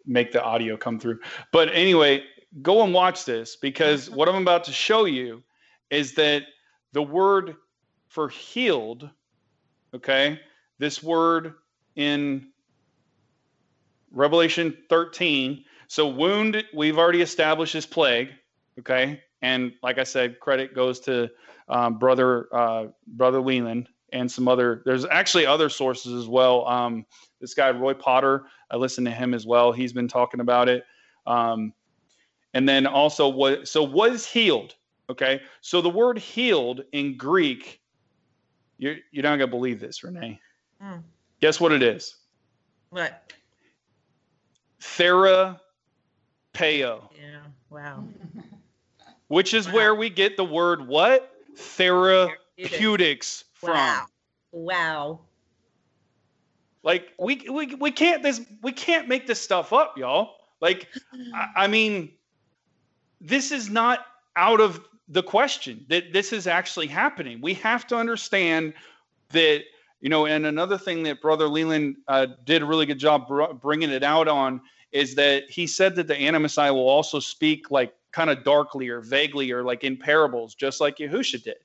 [0.06, 1.20] make the audio come through.
[1.52, 2.24] But anyway,
[2.62, 5.44] go and watch this because what I'm about to show you
[5.90, 6.44] is that
[6.94, 7.56] the word
[8.08, 9.10] for healed,
[9.94, 10.40] okay,
[10.80, 11.54] this word
[11.96, 12.50] in
[14.12, 15.64] Revelation 13.
[15.88, 18.30] So wound, we've already established is plague,
[18.80, 21.30] okay, and like I said, credit goes to
[21.70, 24.82] um, brother uh, brother Leland and some other.
[24.86, 26.68] There's actually other sources as well.
[26.68, 27.06] Um,
[27.40, 29.72] this guy Roy Potter, I listened to him as well.
[29.72, 30.86] He's been talking about it.
[31.26, 31.74] Um,
[32.54, 33.68] and then also what?
[33.68, 34.76] So was healed.
[35.10, 37.82] Okay, so the word healed in Greek,
[38.78, 40.40] you're you're not gonna believe this, Renee.
[40.84, 41.02] Mm.
[41.40, 42.16] Guess what it is?
[42.90, 43.32] What?
[44.82, 45.60] Therapeo.
[46.56, 47.00] Yeah.
[47.70, 48.04] Wow.
[49.28, 49.74] Which is wow.
[49.74, 51.32] where we get the word what?
[51.56, 53.74] Therapeutics from.
[53.74, 54.06] Wow.
[54.52, 55.20] Wow.
[56.88, 60.36] Like we we we can't this we can't make this stuff up, y'all.
[60.62, 60.88] Like
[61.36, 62.14] I, I mean,
[63.20, 64.06] this is not
[64.38, 67.42] out of the question that this is actually happening.
[67.42, 68.74] We have to understand
[69.32, 69.64] that
[70.00, 70.28] you know.
[70.28, 74.04] And another thing that Brother Leland uh, did a really good job br- bringing it
[74.04, 74.62] out on
[74.94, 79.02] is that he said that the Anti-Messiah will also speak like kind of darkly or
[79.02, 81.58] vaguely or like in parables, just like Yahusha did,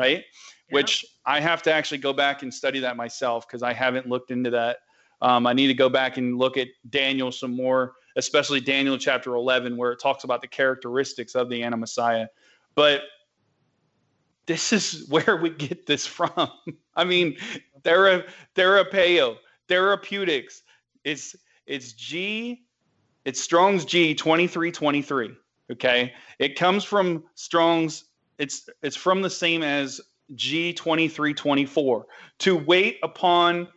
[0.00, 0.24] right?
[0.70, 4.30] which I have to actually go back and study that myself because I haven't looked
[4.30, 4.78] into that.
[5.22, 9.34] Um, I need to go back and look at Daniel some more, especially Daniel chapter
[9.34, 12.26] 11, where it talks about the characteristics of the Anti-Messiah.
[12.74, 13.02] But
[14.46, 16.50] this is where we get this from.
[16.96, 17.36] I mean,
[17.82, 19.36] thera, therapeo,
[19.68, 20.62] therapeutics.
[21.04, 21.36] It's
[21.66, 22.62] it's G,
[23.24, 25.30] it's Strong's G 2323.
[25.72, 26.12] Okay.
[26.40, 28.06] It comes from Strong's,
[28.40, 30.00] it's it's from the same as
[30.34, 32.04] G2324
[32.38, 33.68] to wait upon,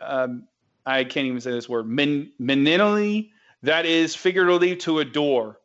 [0.00, 0.48] um,
[0.86, 3.30] I can't even say this word, men, meninally,
[3.62, 5.60] that is figuratively to adore,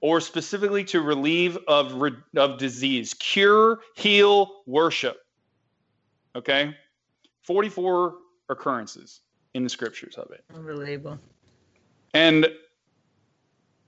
[0.00, 2.02] or specifically to relieve of,
[2.36, 5.18] of disease, cure, heal, worship.
[6.34, 6.74] Okay?
[7.42, 8.16] 44
[8.48, 9.20] occurrences
[9.54, 10.44] in the scriptures of it.
[10.52, 11.18] Unbelievable.
[12.12, 12.48] And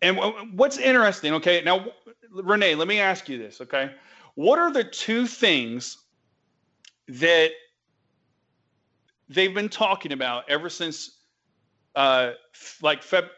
[0.02, 0.18] and
[0.54, 1.62] what's interesting, okay?
[1.62, 1.86] Now,
[2.30, 3.92] Renee, let me ask you this, okay?
[4.34, 5.98] What are the two things
[7.08, 7.50] that
[9.28, 11.18] they've been talking about ever since
[11.96, 12.32] uh,
[12.82, 13.30] like Feb-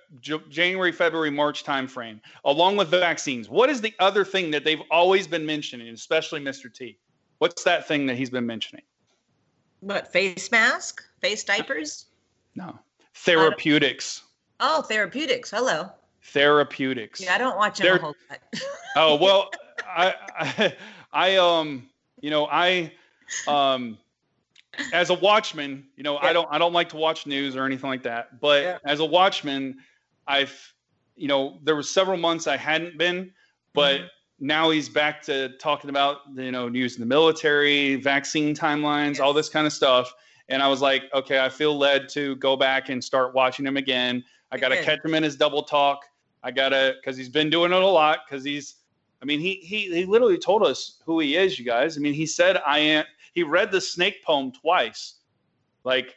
[0.48, 3.48] January, February, March timeframe, along with the vaccines?
[3.48, 6.72] What is the other thing that they've always been mentioning, especially Mr.
[6.72, 6.98] T?
[7.38, 8.84] What's that thing that he's been mentioning?
[9.80, 12.06] What face mask, face diapers?
[12.54, 12.78] No,
[13.14, 14.22] therapeutics.
[14.60, 15.50] Oh, therapeutics.
[15.50, 15.90] Hello.
[16.24, 17.20] Therapeutics.
[17.20, 18.40] Yeah, I don't watch them a whole lot.
[18.96, 19.50] oh well,
[19.86, 20.76] I, I,
[21.12, 21.88] I, um,
[22.20, 22.92] you know, I,
[23.46, 23.98] um,
[24.92, 26.28] as a watchman, you know, yeah.
[26.28, 28.40] I don't, I don't like to watch news or anything like that.
[28.40, 28.78] But yeah.
[28.84, 29.78] as a watchman,
[30.26, 30.74] I've,
[31.16, 33.32] you know, there were several months I hadn't been,
[33.74, 34.06] but mm-hmm.
[34.46, 39.20] now he's back to talking about, you know, news in the military, vaccine timelines, yes.
[39.20, 40.14] all this kind of stuff.
[40.48, 43.76] And I was like, okay, I feel led to go back and start watching him
[43.76, 44.24] again.
[44.50, 46.04] I got to catch him in his double talk.
[46.42, 48.76] I got to, because he's been doing it a lot, because he's,
[49.22, 51.96] I mean, he he he literally told us who he is, you guys.
[51.96, 53.04] I mean, he said I am.
[53.34, 55.14] He read the snake poem twice.
[55.84, 56.16] Like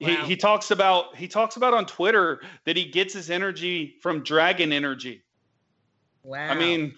[0.00, 0.08] wow.
[0.08, 4.24] he he talks about he talks about on Twitter that he gets his energy from
[4.24, 5.22] dragon energy.
[6.24, 6.48] Wow.
[6.48, 6.94] I mean,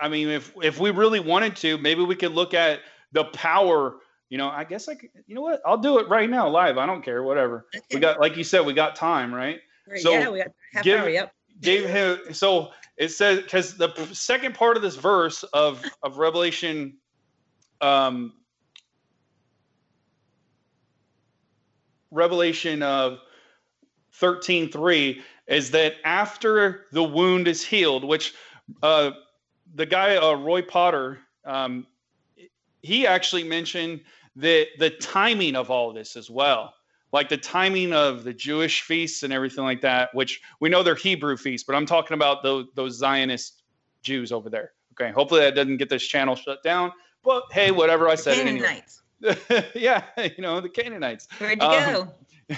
[0.00, 2.80] I mean, if if we really wanted to, maybe we could look at
[3.12, 3.96] the power.
[4.28, 5.62] You know, I guess like you know what?
[5.64, 6.78] I'll do it right now, live.
[6.78, 7.66] I don't care, whatever.
[7.92, 9.60] We got, like you said, we got time, right?
[9.88, 11.08] right so yeah, we got half give, hour.
[11.08, 11.32] Yep.
[11.60, 16.98] Gave him so it says because the second part of this verse of of Revelation,
[17.80, 18.32] um,
[22.10, 23.18] Revelation of
[24.12, 28.34] thirteen three is that after the wound is healed, which
[28.82, 29.12] uh,
[29.74, 31.86] the guy uh, Roy Potter, um,
[32.82, 34.00] he actually mentioned
[34.36, 36.74] the the timing of all this as well
[37.14, 40.96] like the timing of the Jewish feasts and everything like that, which we know they're
[40.96, 43.62] Hebrew feasts, but I'm talking about those, those Zionist
[44.02, 44.72] Jews over there.
[44.92, 46.90] Okay, hopefully that doesn't get this channel shut down.
[47.22, 48.34] But hey, whatever I said.
[48.34, 49.02] Canaanites.
[49.22, 49.68] Anyway.
[49.76, 50.02] yeah,
[50.36, 51.28] you know the Canaanites.
[51.38, 52.10] Where'd you um,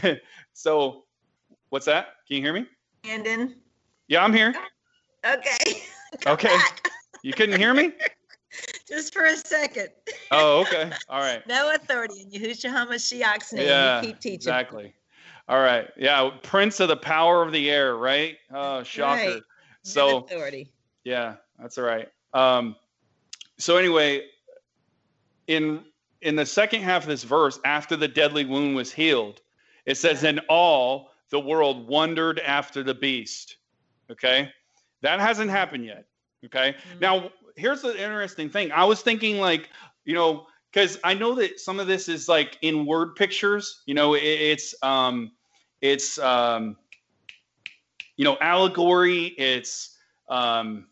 [0.02, 0.16] go?
[0.54, 1.04] so,
[1.68, 2.14] what's that?
[2.26, 2.64] Can you hear me?
[3.02, 3.56] Brandon.
[4.08, 4.54] Yeah, I'm here.
[5.26, 5.82] Okay.
[6.26, 6.56] okay.
[7.22, 7.92] You couldn't hear me?
[8.86, 9.88] Just for a second.
[10.30, 10.90] Oh, okay.
[11.08, 11.46] All right.
[11.48, 13.66] no authority in Yahushua HaMashiach's name.
[13.66, 14.36] Yeah, you keep teaching.
[14.36, 14.94] Exactly.
[15.48, 15.88] All right.
[15.96, 16.30] Yeah.
[16.42, 18.36] Prince of the power of the air, right?
[18.52, 19.30] Oh, shocker.
[19.30, 19.42] Right.
[19.82, 20.70] So, authority.
[21.04, 22.08] Yeah, that's all right.
[22.34, 22.74] Um,
[23.58, 24.24] so, anyway,
[25.46, 25.84] in
[26.22, 29.40] in the second half of this verse, after the deadly wound was healed,
[29.84, 33.58] it says, "In all the world wondered after the beast."
[34.10, 34.50] Okay,
[35.02, 36.04] that hasn't happened yet.
[36.44, 36.98] Okay, mm-hmm.
[36.98, 38.70] now here's the interesting thing.
[38.72, 39.70] I was thinking like,
[40.04, 43.82] you know, because I know that some of this is like in word pictures.
[43.86, 45.32] You know, it, it's um,
[45.80, 46.76] it's um,
[48.16, 49.34] you know, allegory.
[49.38, 49.96] It's
[50.28, 50.86] um,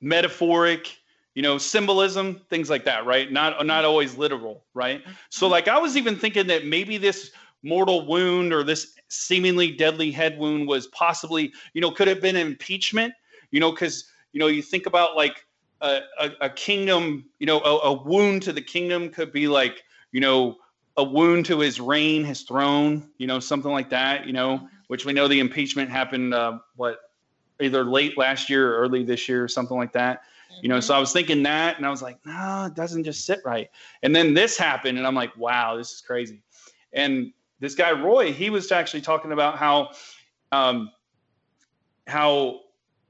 [0.00, 0.98] metaphoric
[1.34, 5.52] you know symbolism things like that right not not always literal right so mm-hmm.
[5.52, 7.30] like i was even thinking that maybe this
[7.62, 12.36] mortal wound or this seemingly deadly head wound was possibly you know could have been
[12.36, 13.14] impeachment
[13.50, 15.46] you know because you know you think about like
[15.80, 19.82] a, a, a kingdom you know a, a, wound to the kingdom could be like
[20.12, 20.56] you know
[20.98, 24.66] a wound to his reign his throne you know something like that you know mm-hmm.
[24.88, 26.98] which we know the impeachment happened uh, what
[27.60, 30.22] either late last year or early this year or something like that
[30.62, 33.24] you know, so I was thinking that, and I was like, no, it doesn't just
[33.24, 33.70] sit right.
[34.02, 36.42] And then this happened, and I'm like, wow, this is crazy.
[36.92, 39.90] And this guy Roy, he was actually talking about how,
[40.52, 40.90] um,
[42.06, 42.60] how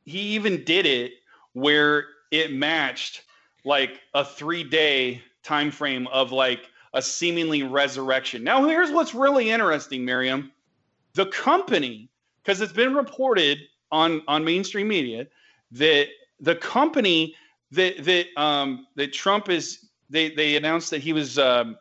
[0.05, 1.13] he even did it
[1.53, 3.23] where it matched
[3.65, 8.45] like a three day time frame of like a seemingly resurrection.
[8.45, 10.53] Now, here's what's really interesting, Miriam.
[11.15, 12.09] The company,
[12.43, 13.59] because it's been reported
[13.91, 15.27] on on mainstream media
[15.73, 16.09] that
[16.41, 17.35] the company
[17.71, 21.77] that that um, that Trump is they they announced that he was um,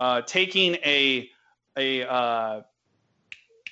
[0.00, 1.28] uh, taking a
[1.76, 2.62] a uh,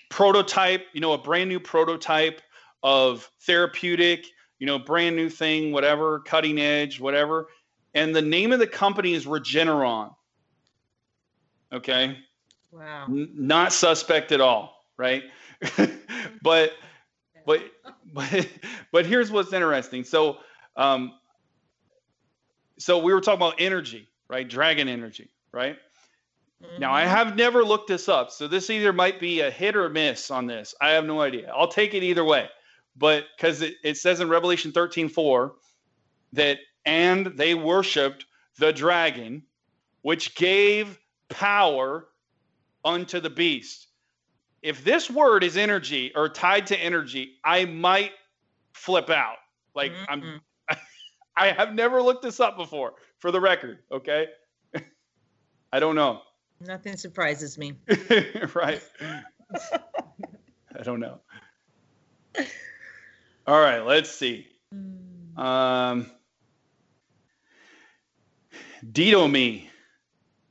[0.09, 2.41] prototype, you know, a brand new prototype
[2.83, 4.27] of therapeutic,
[4.59, 7.49] you know, brand new thing, whatever, cutting edge, whatever.
[7.95, 10.15] And the name of the company is Regeneron.
[11.73, 12.19] Okay.
[12.71, 13.07] Wow.
[13.09, 15.25] N- not suspect at all, right?
[16.43, 16.73] but
[17.47, 17.63] but
[18.13, 18.49] but
[18.93, 20.05] but here's what's interesting.
[20.05, 20.39] So
[20.77, 21.13] um,
[22.79, 24.49] so we were talking about energy, right?
[24.49, 25.77] Dragon energy, right?
[26.63, 26.81] Mm-hmm.
[26.81, 27.11] Now I mm-hmm.
[27.11, 30.47] have never looked this up, so this either might be a hit or miss on
[30.47, 30.75] this.
[30.81, 31.53] I have no idea.
[31.55, 32.49] I'll take it either way.
[33.01, 35.55] But because it, it says in Revelation 13 4
[36.35, 38.27] that and they worshiped
[38.59, 39.43] the dragon,
[40.03, 42.07] which gave power
[42.85, 43.89] unto the beast
[44.63, 48.13] if this word is energy or tied to energy, I might
[48.73, 49.37] flip out.
[49.75, 50.05] Like mm-hmm.
[50.09, 50.41] I'm
[51.37, 54.27] I have never looked this up before for the record, okay?
[55.73, 56.23] I don't know.
[56.61, 57.75] Nothing surprises me.
[58.55, 58.83] right.
[60.79, 61.21] I don't know.
[63.51, 64.47] All right, let's see.
[64.73, 65.37] Mm.
[65.37, 66.11] Um
[68.93, 69.67] didomi,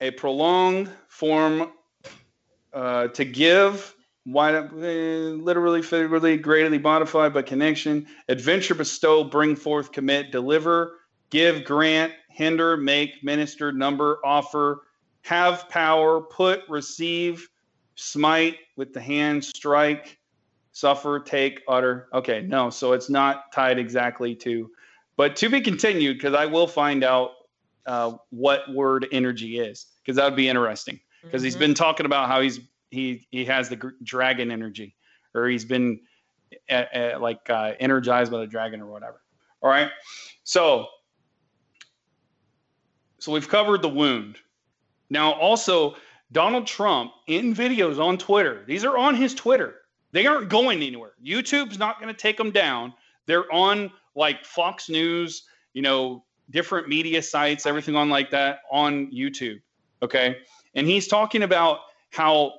[0.01, 1.71] a prolonged form
[2.73, 8.05] uh, to give why uh, literally, figuratively, greatly modified by connection.
[8.27, 14.81] Adventure, bestow, bring forth, commit, deliver, give, grant, hinder, make, minister, number, offer,
[15.21, 17.47] have power, put, receive,
[17.95, 20.18] smite with the hand, strike,
[20.80, 22.08] suffer, take, utter.
[22.13, 24.72] Okay, no, so it's not tied exactly to,
[25.18, 27.32] but to be continued because I will find out
[27.86, 31.46] uh, what word energy is because that would be interesting because mm-hmm.
[31.46, 32.60] he's been talking about how he's
[32.92, 34.96] he he has the dragon energy,
[35.34, 36.00] or he's been
[36.70, 39.22] like uh, energized by the dragon or whatever.
[39.62, 39.89] All right,
[40.44, 40.88] so
[43.20, 44.38] so we've covered the wound.
[45.10, 45.96] Now also
[46.32, 48.63] Donald Trump in videos on Twitter.
[48.65, 49.76] These are on his Twitter.
[50.12, 51.13] They aren't going anywhere.
[51.24, 52.93] YouTube's not going to take them down.
[53.26, 55.43] They're on like Fox News,
[55.74, 59.62] you know, different media sites, everything on like that on YouTube.
[60.02, 60.38] Okay.
[60.76, 61.80] And he's talking about
[62.12, 62.54] how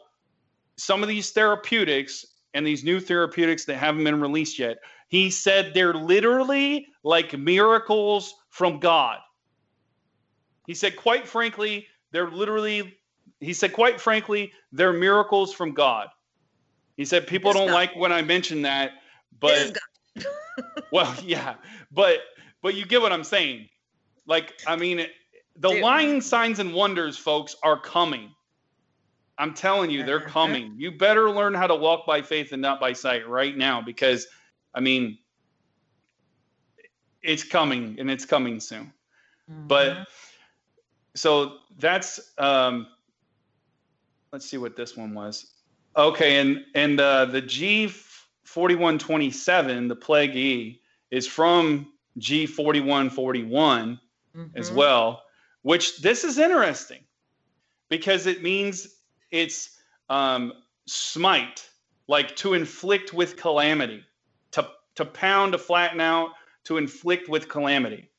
[0.76, 5.72] some of these therapeutics and these new therapeutics that haven't been released yet, he said
[5.74, 9.18] they're literally like miracles from God.
[10.66, 12.96] He said, quite frankly, they're literally,
[13.40, 16.08] he said, quite frankly, they're miracles from God.
[17.00, 17.72] He said, people don't God.
[17.72, 18.92] like when I mention that,
[19.40, 19.74] but,
[20.92, 21.54] well, yeah,
[21.90, 22.18] but,
[22.60, 23.70] but you get what I'm saying.
[24.26, 25.06] Like, I mean,
[25.56, 25.80] the Dude.
[25.80, 28.34] lying signs and wonders, folks, are coming.
[29.38, 30.74] I'm telling you, they're coming.
[30.76, 34.26] You better learn how to walk by faith and not by sight right now because,
[34.74, 35.16] I mean,
[37.22, 38.92] it's coming and it's coming soon.
[39.50, 39.68] Mm-hmm.
[39.68, 40.06] But
[41.14, 42.88] so that's, um,
[44.34, 45.50] let's see what this one was.
[45.96, 46.38] Okay.
[46.38, 50.80] And, and uh, the G4127, the Plague E,
[51.10, 54.44] is from G4141 mm-hmm.
[54.54, 55.24] as well,
[55.62, 57.00] which this is interesting
[57.88, 58.96] because it means
[59.30, 59.78] it's
[60.08, 60.52] um,
[60.86, 61.68] smite,
[62.06, 64.02] like to inflict with calamity,
[64.52, 64.66] to
[64.96, 66.30] to pound, to flatten out,
[66.64, 68.10] to inflict with calamity.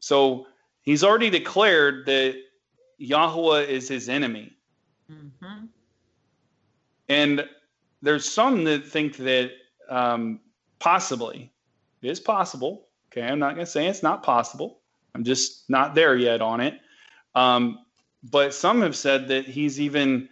[0.00, 0.46] So
[0.88, 2.34] He's already declared that
[2.96, 4.56] Yahweh is his enemy.
[5.12, 5.37] Mm-hmm.
[7.08, 7.48] And
[8.02, 9.52] there's some that think that
[9.88, 10.40] um,
[10.78, 11.52] possibly
[12.02, 12.86] it is possible.
[13.10, 14.80] Okay, I'm not going to say it's not possible.
[15.14, 16.78] I'm just not there yet on it.
[17.34, 17.78] Um,
[18.22, 20.28] but some have said that he's even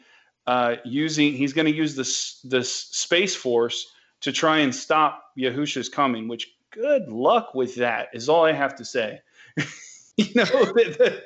[0.46, 5.88] uh, using, he's going to use this this space force to try and stop Yahusha's
[5.88, 6.28] coming.
[6.28, 9.20] Which good luck with that is all I have to say.
[10.16, 11.22] you know that,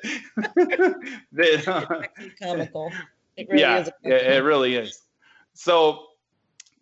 [1.32, 2.02] that uh,
[2.42, 2.92] comical.
[3.36, 5.02] It really yeah, is yeah, it really is.
[5.54, 6.06] So,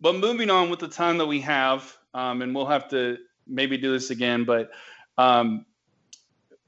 [0.01, 3.17] but moving on with the time that we have, um, and we'll have to
[3.47, 4.69] maybe do this again, but
[5.17, 5.65] um,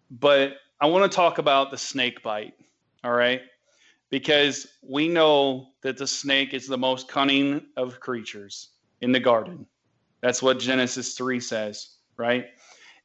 [0.10, 2.54] but I want to talk about the snake bite.
[3.04, 3.42] All right,
[4.10, 8.70] because we know that the snake is the most cunning of creatures
[9.02, 9.66] in the garden.
[10.22, 12.48] That's what Genesis three says, right?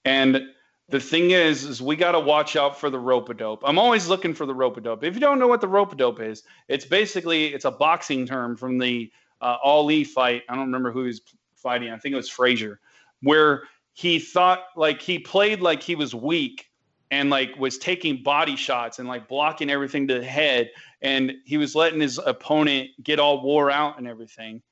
[0.05, 0.43] And
[0.89, 3.63] the thing is, is we got to watch out for the rope a dope.
[3.65, 5.03] I'm always looking for the rope a dope.
[5.03, 8.27] If you don't know what the rope a dope is, it's basically it's a boxing
[8.27, 9.11] term from the
[9.41, 10.43] uh, Ali fight.
[10.49, 11.23] I don't remember who he was
[11.57, 11.91] fighting.
[11.91, 12.81] I think it was Frazier,
[13.23, 13.65] where
[13.95, 16.71] he thought like he played like he was weak
[17.11, 20.71] and like was taking body shots and like blocking everything to the head,
[21.03, 24.63] and he was letting his opponent get all wore out and everything.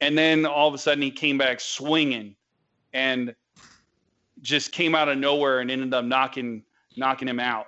[0.00, 2.36] And then all of a sudden he came back swinging,
[2.94, 3.34] and
[4.42, 6.62] just came out of nowhere and ended up knocking
[6.96, 7.66] knocking him out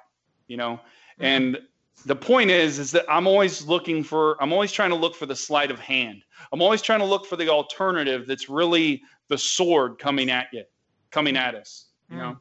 [0.49, 1.25] you know mm-hmm.
[1.25, 1.59] and
[2.07, 5.27] the point is is that i'm always looking for i'm always trying to look for
[5.27, 9.39] the sleight of hand i'm always trying to look for the alternative that's really the
[9.39, 10.65] sword coming at you
[11.11, 12.25] coming at us you mm-hmm.
[12.25, 12.37] know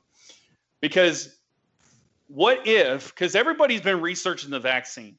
[0.81, 1.39] because
[2.27, 5.15] what if because everybody's been researching the vaccine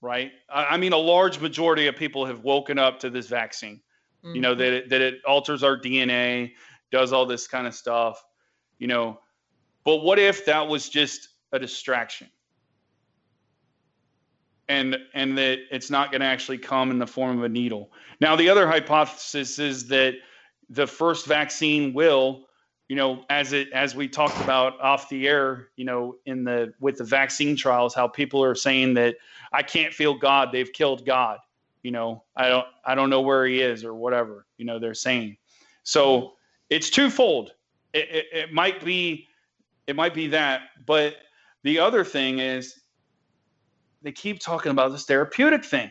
[0.00, 3.80] right I, I, mean a large majority of people have woken up to this vaccine
[4.24, 4.34] mm-hmm.
[4.34, 4.60] you know mm-hmm.
[4.60, 6.52] that it, that it alters our dna
[6.90, 8.24] does all this kind of stuff,
[8.78, 9.20] you know.
[9.84, 12.28] But what if that was just a distraction?
[14.68, 17.90] And and that it's not going to actually come in the form of a needle.
[18.20, 20.14] Now the other hypothesis is that
[20.68, 22.46] the first vaccine will,
[22.88, 26.72] you know, as it as we talked about off the air, you know, in the
[26.80, 29.16] with the vaccine trials, how people are saying that
[29.52, 31.38] I can't feel God, they've killed God.
[31.82, 34.94] You know, I don't I don't know where he is or whatever, you know, they're
[34.94, 35.36] saying.
[35.82, 36.34] So
[36.70, 37.52] it's twofold.
[37.92, 39.26] It, it, it might be
[39.86, 41.16] it might be that, but
[41.64, 42.80] the other thing is
[44.02, 45.90] they keep talking about this therapeutic thing.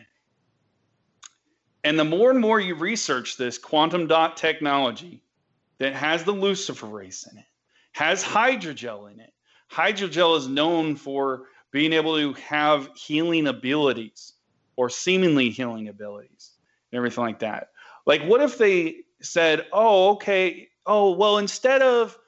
[1.84, 5.22] And the more and more you research this quantum dot technology
[5.78, 7.44] that has the luciferase in it,
[7.92, 9.32] has hydrogel in it.
[9.70, 14.32] Hydrogel is known for being able to have healing abilities
[14.76, 16.52] or seemingly healing abilities
[16.90, 17.68] and everything like that.
[18.06, 22.18] Like, what if they said, oh, okay, oh well instead of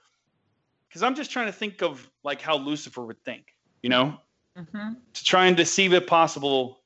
[0.88, 4.18] because i'm just trying to think of like how lucifer would think you know?
[4.56, 4.92] Mm-hmm.
[5.14, 6.82] to try and deceive if possible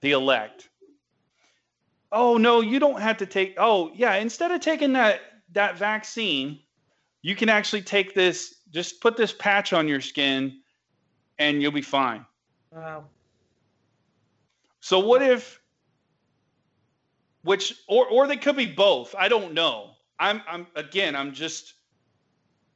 [0.00, 0.70] the elect.
[2.10, 5.20] Oh no you don't have to take oh yeah instead of taking that
[5.52, 6.60] that vaccine
[7.20, 10.60] you can actually take this just put this patch on your skin
[11.38, 12.24] and you'll be fine.
[12.72, 13.04] Wow.
[14.80, 15.60] So what if
[17.42, 19.89] which or or they could be both i don't know
[20.20, 21.74] I'm I'm again I'm just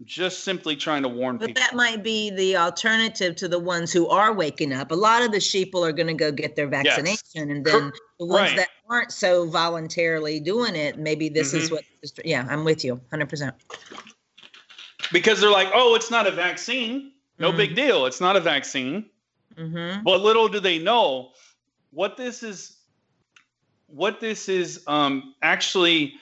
[0.02, 1.48] just simply trying to warn people.
[1.48, 1.62] but people.
[1.62, 4.90] that might be the alternative to the ones who are waking up.
[4.90, 7.42] A lot of the sheeple are going to go get their vaccination, yes.
[7.42, 8.56] and then the ones right.
[8.56, 11.58] that aren't so voluntarily doing it, maybe this mm-hmm.
[11.58, 11.84] is what.
[12.24, 13.54] Yeah, I'm with you, hundred percent.
[15.12, 17.12] Because they're like, oh, it's not a vaccine.
[17.38, 17.58] No mm-hmm.
[17.58, 18.06] big deal.
[18.06, 19.06] It's not a vaccine.
[19.56, 20.02] Mm-hmm.
[20.02, 21.30] But little do they know
[21.92, 22.78] what this is.
[23.86, 26.14] What this is um, actually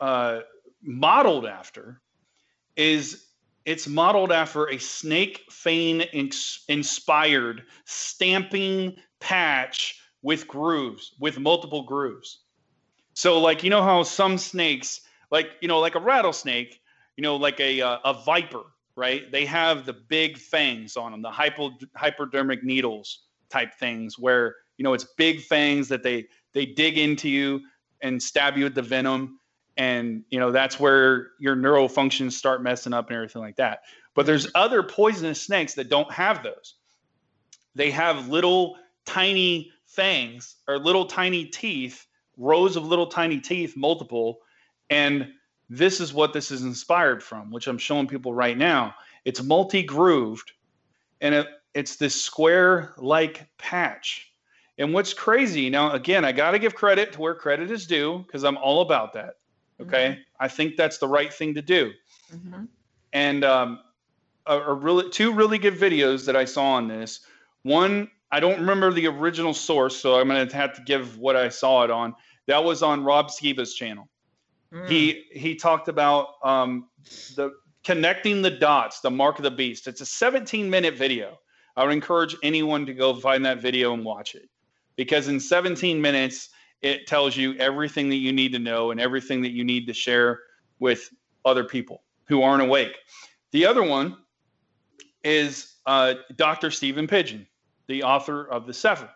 [0.00, 0.40] uh,
[0.82, 2.00] modeled after
[2.76, 3.26] is
[3.64, 6.02] it's modeled after a snake fang
[6.68, 12.40] inspired stamping patch with grooves with multiple grooves.
[13.14, 16.80] So like you know how some snakes like you know like a rattlesnake
[17.16, 18.62] you know like a uh, a viper
[18.98, 19.30] right?
[19.30, 24.82] They have the big fangs on them the hypo, hypodermic needles type things where you
[24.82, 27.60] know it's big fangs that they they dig into you
[28.02, 29.38] and stab you with the venom
[29.78, 33.82] and you know that's where your neural functions start messing up and everything like that.
[34.14, 36.74] But there's other poisonous snakes that don't have those.
[37.76, 38.76] They have little
[39.06, 42.06] tiny fangs or little tiny teeth
[42.36, 44.40] rows of little tiny teeth multiple
[44.90, 45.28] and
[45.70, 48.94] this is what this is inspired from which i'm showing people right now.
[49.24, 50.52] It's multi-grooved
[51.20, 54.32] and it, it's this square like patch.
[54.78, 58.18] And what's crazy now again i got to give credit to where credit is due
[58.26, 59.34] because i'm all about that
[59.80, 60.10] Okay.
[60.10, 60.20] Mm-hmm.
[60.40, 61.92] I think that's the right thing to do.
[62.34, 62.64] Mm-hmm.
[63.12, 63.80] And um,
[64.46, 67.20] a, a really two really good videos that I saw on this.
[67.62, 71.48] One, I don't remember the original source, so I'm gonna have to give what I
[71.48, 72.14] saw it on.
[72.46, 74.08] That was on Rob Skiba's channel.
[74.72, 74.88] Mm.
[74.88, 76.88] He he talked about um,
[77.36, 77.52] the
[77.84, 79.86] connecting the dots, the mark of the beast.
[79.86, 81.38] It's a 17 minute video.
[81.76, 84.48] I would encourage anyone to go find that video and watch it
[84.96, 86.50] because in 17 minutes
[86.82, 89.92] it tells you everything that you need to know and everything that you need to
[89.92, 90.40] share
[90.78, 91.10] with
[91.44, 92.94] other people who aren't awake.
[93.52, 94.16] The other one
[95.24, 96.70] is uh, Dr.
[96.70, 97.46] Stephen Pidgeon,
[97.86, 99.08] the author of The Seven.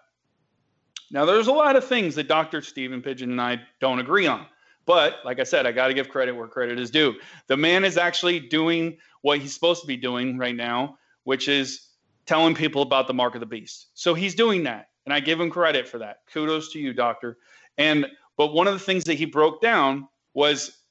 [1.10, 2.62] Now, there's a lot of things that Dr.
[2.62, 4.46] Stephen Pidgeon and I don't agree on.
[4.86, 7.14] But like I said, I got to give credit where credit is due.
[7.46, 11.88] The man is actually doing what he's supposed to be doing right now, which is
[12.26, 13.88] telling people about the mark of the beast.
[13.94, 14.88] So he's doing that.
[15.04, 16.20] And I give him credit for that.
[16.32, 17.38] Kudos to you, doctor.
[17.78, 20.82] And but one of the things that he broke down was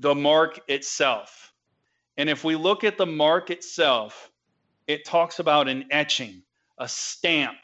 [0.00, 1.52] the mark itself.
[2.16, 4.30] And if we look at the mark itself,
[4.86, 6.42] it talks about an etching,
[6.78, 7.56] a stamp,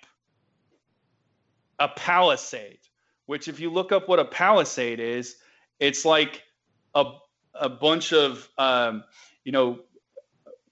[1.78, 2.80] a palisade,
[3.26, 5.36] which if you look up what a palisade is,
[5.78, 6.42] it's like
[6.94, 7.04] a,
[7.54, 9.04] a bunch of, um,
[9.44, 9.80] you know,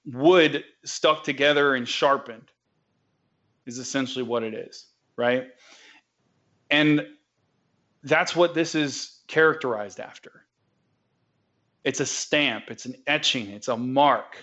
[0.04, 2.50] wood stuck together and sharpened
[3.66, 4.86] is essentially what it is,
[5.18, 5.48] right?
[6.70, 7.06] And
[8.04, 10.44] that's what this is characterized after.
[11.84, 14.36] It's a stamp, it's an etching, it's a mark.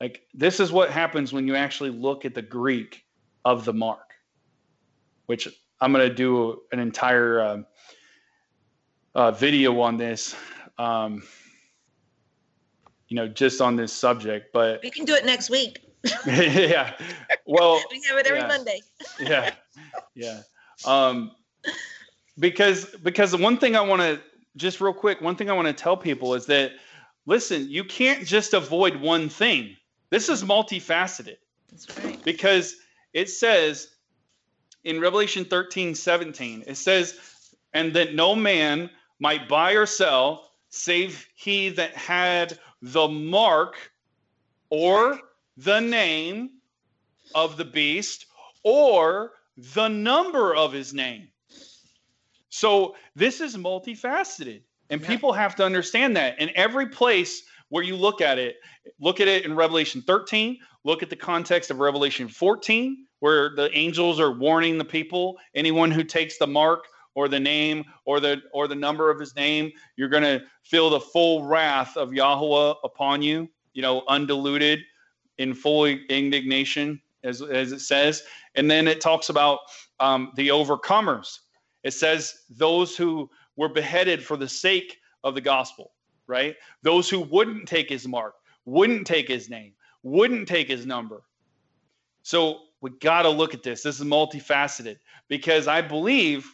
[0.00, 3.04] Like this is what happens when you actually look at the Greek
[3.44, 4.14] of the mark,
[5.26, 5.46] which
[5.80, 7.66] I'm going to do an entire um,
[9.14, 10.34] uh, video on this.
[10.78, 11.22] Um,
[13.08, 15.91] you know, just on this subject, but we can do it next week.
[16.26, 16.94] yeah.
[17.46, 18.46] Well, we have it every yeah.
[18.46, 18.80] Monday.
[19.20, 19.50] yeah.
[20.14, 20.42] Yeah.
[20.84, 21.32] Um,
[22.38, 24.20] because because the one thing I want to
[24.56, 26.72] just real quick, one thing I want to tell people is that
[27.26, 29.76] listen, you can't just avoid one thing.
[30.10, 31.36] This is multifaceted.
[31.70, 32.22] That's right.
[32.24, 32.76] Because
[33.12, 33.88] it says
[34.84, 37.18] in Revelation 13, 17, it says,
[37.72, 38.90] and that no man
[39.20, 43.76] might buy or sell save he that had the mark
[44.70, 45.20] or
[45.56, 46.50] the name
[47.34, 48.26] of the beast
[48.62, 49.32] or
[49.74, 51.28] the number of his name.
[52.48, 54.62] So this is multifaceted.
[54.90, 55.06] And yeah.
[55.06, 56.38] people have to understand that.
[56.40, 58.56] In every place where you look at it,
[59.00, 63.70] look at it in Revelation 13, look at the context of Revelation 14, where the
[63.76, 66.84] angels are warning the people anyone who takes the mark
[67.14, 70.90] or the name or the or the number of his name you're going to feel
[70.90, 74.80] the full wrath of yahweh upon you you know undiluted
[75.38, 78.22] in full indignation as, as it says.
[78.54, 79.60] And then it talks about
[80.00, 81.38] um, the overcomers.
[81.82, 85.92] It says those who were beheaded for the sake of the gospel
[86.26, 86.56] right?
[86.82, 91.22] Those who wouldn't take his mark wouldn't take his name wouldn't take his number.
[92.22, 93.82] So we got to look at this.
[93.82, 96.46] This is multifaceted because i believe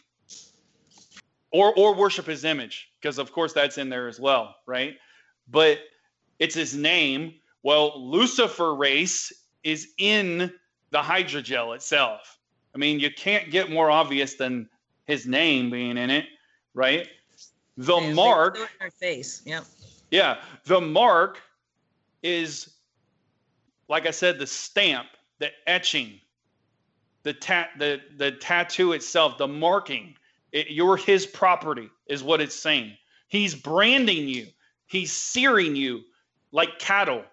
[1.51, 4.95] or or worship his image because of course that's in there as well right?
[5.49, 5.79] But
[6.37, 9.31] it's his name well Luciferase
[9.63, 10.51] is in
[10.91, 12.37] the hydrogel itself.
[12.73, 14.69] I mean you can't get more obvious than
[15.05, 16.25] his name being in it
[16.73, 17.07] right?
[17.77, 19.61] The yeah, mark our face yeah
[20.11, 21.39] yeah the mark
[22.21, 22.69] is
[23.87, 25.07] like i said the stamp
[25.39, 26.19] the etching
[27.23, 30.15] the tat the the tattoo itself the marking.
[30.51, 32.97] It, you're his property, is what it's saying.
[33.27, 34.47] He's branding you,
[34.87, 36.01] he's searing you
[36.51, 37.23] like cattle.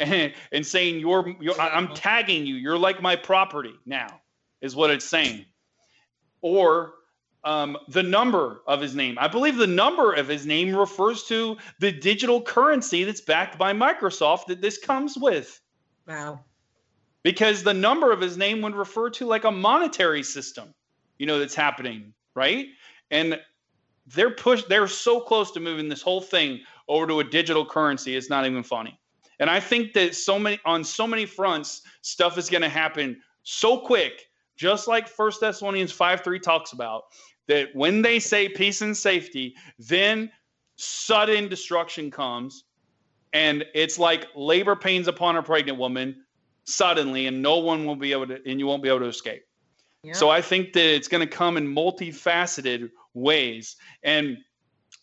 [0.00, 2.56] And, and saying you're, you're I'm tagging you.
[2.56, 4.20] You're like my property now,
[4.60, 5.44] is what it's saying.
[6.42, 6.94] Or
[7.44, 9.16] um, the number of his name.
[9.18, 13.72] I believe the number of his name refers to the digital currency that's backed by
[13.72, 15.60] Microsoft that this comes with.
[16.06, 16.40] Wow.
[17.22, 20.74] Because the number of his name would refer to like a monetary system
[21.20, 22.68] you know that's happening, right?
[23.12, 23.38] And
[24.06, 28.16] they're pushed they're so close to moving this whole thing over to a digital currency
[28.16, 28.98] it's not even funny
[29.40, 33.20] and i think that so many on so many fronts stuff is going to happen
[33.42, 34.26] so quick
[34.56, 37.04] just like first thessalonians 5 3 talks about
[37.48, 40.30] that when they say peace and safety then
[40.76, 42.64] sudden destruction comes
[43.32, 46.24] and it's like labor pains upon a pregnant woman
[46.64, 49.42] suddenly and no one will be able to and you won't be able to escape
[50.12, 53.76] so I think that it's going to come in multifaceted ways.
[54.02, 54.38] And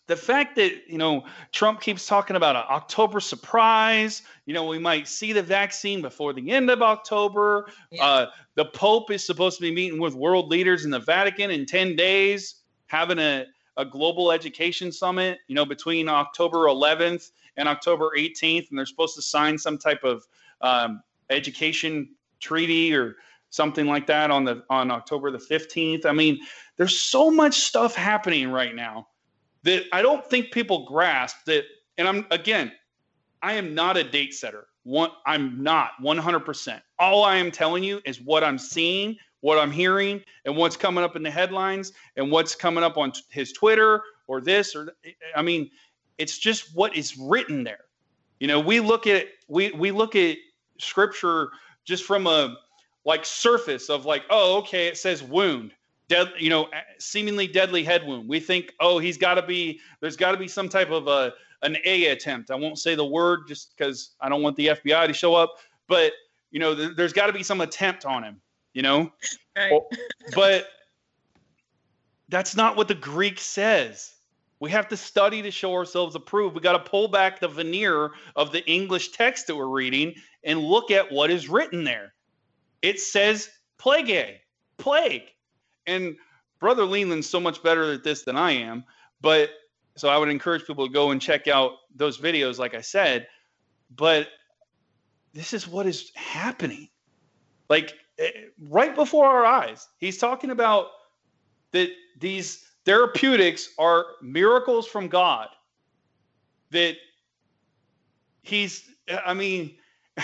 [0.08, 4.78] the fact that you know Trump keeps talking about an October surprise, you know, we
[4.78, 7.68] might see the vaccine before the end of October.
[7.92, 8.04] Yeah.
[8.04, 11.66] Uh, the Pope is supposed to be meeting with world leaders in the Vatican in
[11.66, 13.46] ten days, having a
[13.76, 19.14] a global education summit, you know, between October 11th and October 18th, and they're supposed
[19.14, 20.26] to sign some type of
[20.62, 21.00] um,
[21.30, 22.08] education
[22.40, 23.14] treaty or
[23.50, 26.06] something like that on the on October the 15th.
[26.06, 26.40] I mean,
[26.76, 29.06] there's so much stuff happening right now
[29.68, 31.64] that I don't think people grasp that.
[31.98, 32.72] And I'm again,
[33.42, 34.66] I am not a date setter.
[34.84, 36.80] One, I'm not 100%.
[36.98, 41.04] All I am telling you is what I'm seeing, what I'm hearing, and what's coming
[41.04, 44.94] up in the headlines, and what's coming up on t- his Twitter or this or.
[45.36, 45.70] I mean,
[46.16, 47.84] it's just what is written there.
[48.40, 50.38] You know, we look at we we look at
[50.78, 51.50] scripture
[51.84, 52.56] just from a
[53.04, 55.72] like surface of like, oh, okay, it says wound,
[56.08, 58.28] dead, you know, seemingly deadly head wound.
[58.28, 61.32] We think, oh, he's got to be, there's got to be some type of a
[61.62, 62.50] an A attempt.
[62.50, 65.56] I won't say the word just because I don't want the FBI to show up,
[65.88, 66.12] but
[66.50, 68.40] you know, th- there's got to be some attempt on him,
[68.74, 69.12] you know,
[69.56, 69.80] Right.
[70.34, 70.68] but
[72.28, 74.14] that's not what the Greek says.
[74.60, 76.54] We have to study to show ourselves approved.
[76.54, 80.60] We got to pull back the veneer of the English text that we're reading and
[80.60, 82.14] look at what is written there.
[82.82, 84.40] It says plague,
[84.78, 85.32] plague.
[85.88, 86.16] And
[86.60, 88.84] Brother Leland's so much better at this than I am.
[89.20, 89.50] But
[89.96, 93.26] so I would encourage people to go and check out those videos, like I said.
[93.96, 94.28] But
[95.32, 96.88] this is what is happening.
[97.68, 98.30] Like eh,
[98.68, 100.88] right before our eyes, he's talking about
[101.72, 105.48] that these therapeutics are miracles from God.
[106.70, 106.96] That
[108.42, 108.88] he's,
[109.24, 109.76] I mean,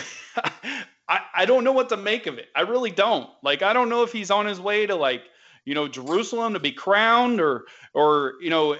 [1.09, 2.49] I, I don't know what to make of it.
[2.55, 3.29] I really don't.
[3.43, 5.23] Like, I don't know if he's on his way to like,
[5.65, 8.77] you know, Jerusalem to be crowned or, or, you know,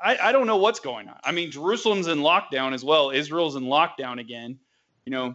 [0.00, 1.18] I, I don't know what's going on.
[1.24, 3.10] I mean, Jerusalem's in lockdown as well.
[3.10, 4.58] Israel's in lockdown again,
[5.04, 5.34] you know,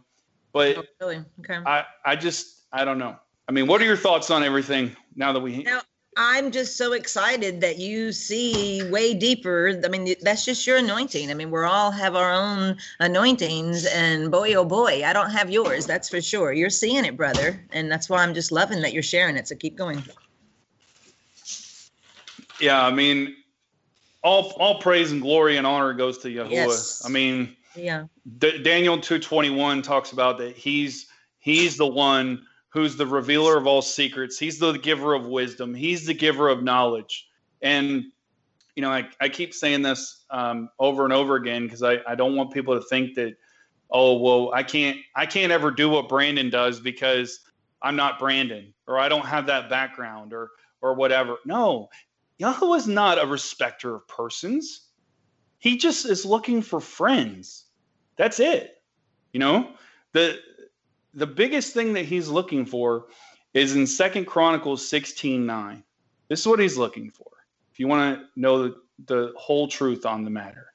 [0.53, 1.23] but Oh, really?
[1.39, 1.59] Okay.
[1.65, 3.17] I, I just, I don't know.
[3.47, 5.81] I mean, what are your thoughts on everything now that we, Now,
[6.15, 9.81] I'm just so excited that you see way deeper.
[9.83, 11.31] I mean, that's just your anointing.
[11.31, 15.49] I mean, we all have our own anointings, and boy, oh boy, I don't have
[15.49, 15.85] yours.
[15.87, 16.53] That's for sure.
[16.53, 19.47] You're seeing it, brother, and that's why I'm just loving that you're sharing it.
[19.47, 20.03] So keep going.
[22.63, 23.35] Yeah, I mean,
[24.23, 26.51] all, all praise and glory and honor goes to Yahuwah.
[26.51, 27.03] Yes.
[27.05, 28.05] I mean, Yeah.
[28.37, 31.07] D- Daniel 221 talks about that he's
[31.39, 34.39] he's the one who's the revealer of all secrets.
[34.39, 35.75] He's the giver of wisdom.
[35.75, 37.27] He's the giver of knowledge.
[37.61, 38.05] And
[38.75, 42.15] you know, I, I keep saying this um, over and over again because I, I
[42.15, 43.35] don't want people to think that,
[43.91, 47.41] oh well, I can't I can't ever do what Brandon does because
[47.81, 50.49] I'm not Brandon or I don't have that background or
[50.81, 51.37] or whatever.
[51.45, 51.89] No,
[52.43, 54.89] Yahweh is not a respecter of persons.
[55.59, 57.67] He just is looking for friends.
[58.17, 58.81] That's it.
[59.31, 59.69] You know,
[60.11, 60.41] the
[61.13, 63.05] the biggest thing that he's looking for
[63.53, 65.83] is in Second Chronicles 16 9.
[66.27, 67.31] This is what he's looking for.
[67.71, 68.75] If you want to know the,
[69.05, 70.73] the whole truth on the matter.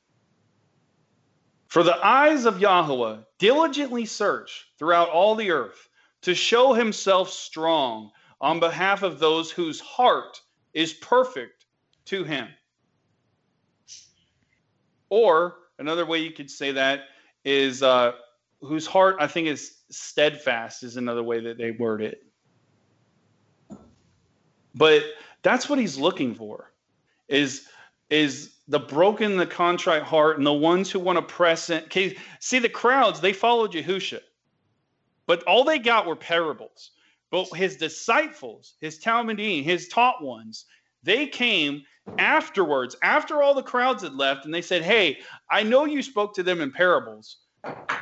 [1.66, 5.90] For the eyes of Yahweh diligently search throughout all the earth
[6.22, 8.10] to show himself strong
[8.40, 10.40] on behalf of those whose heart
[10.72, 11.57] is perfect
[12.08, 12.48] to him.
[15.10, 17.04] Or another way you could say that
[17.44, 18.12] is uh,
[18.60, 22.22] whose heart I think is steadfast is another way that they word it.
[24.74, 25.02] But
[25.42, 26.72] that's what he's looking for
[27.28, 27.66] is
[28.10, 31.84] is the broken, the contrite heart, and the ones who want to press in.
[32.40, 34.20] See the crowds, they followed Yahusha,
[35.26, 36.92] but all they got were parables.
[37.30, 40.64] But his disciples, his Talmidim, his taught ones,
[41.02, 41.82] they came
[42.18, 45.18] afterwards, after all the crowds had left, and they said, Hey,
[45.50, 47.38] I know you spoke to them in parables,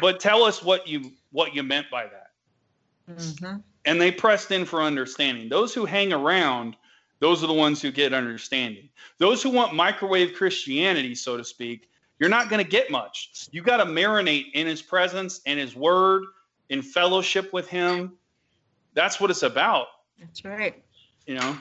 [0.01, 2.29] but tell us what you what you meant by that.
[3.09, 5.49] hmm And they pressed in for understanding.
[5.49, 6.77] Those who hang around,
[7.21, 8.91] those are the ones who get understanding.
[9.19, 11.89] Those who want microwave Christianity, so to speak,
[12.21, 13.31] you're not going to get much.
[13.53, 16.25] You got to marinate in his presence, and his word,
[16.71, 18.19] in fellowship with him.
[18.95, 19.89] That's what it's about,
[20.19, 20.83] That's right.
[21.27, 21.59] you know.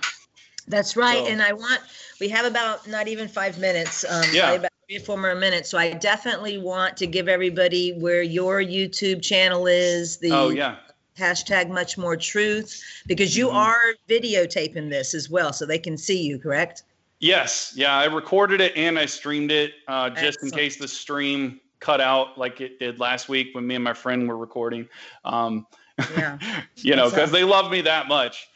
[0.68, 1.24] That's right.
[1.26, 1.82] So- And I want,
[2.20, 4.42] we have about not even five minutes, um, Yeah.
[4.44, 5.70] probably about three or four more minutes.
[5.70, 10.78] So I definitely want to give everybody where your YouTube channel is, the Oh yeah.
[11.18, 13.54] hashtag much more truth, because you Mhm.
[13.56, 16.84] are videotaping this as well, so they can see you, correct?
[17.20, 21.62] Yes, yeah, I recorded it and I streamed it uh, just in case the stream
[21.80, 24.88] cut out like it did last week when me and my friend were recording.
[25.24, 25.66] Um,
[26.18, 26.38] Yeah.
[26.76, 28.50] you know, because they love me that much.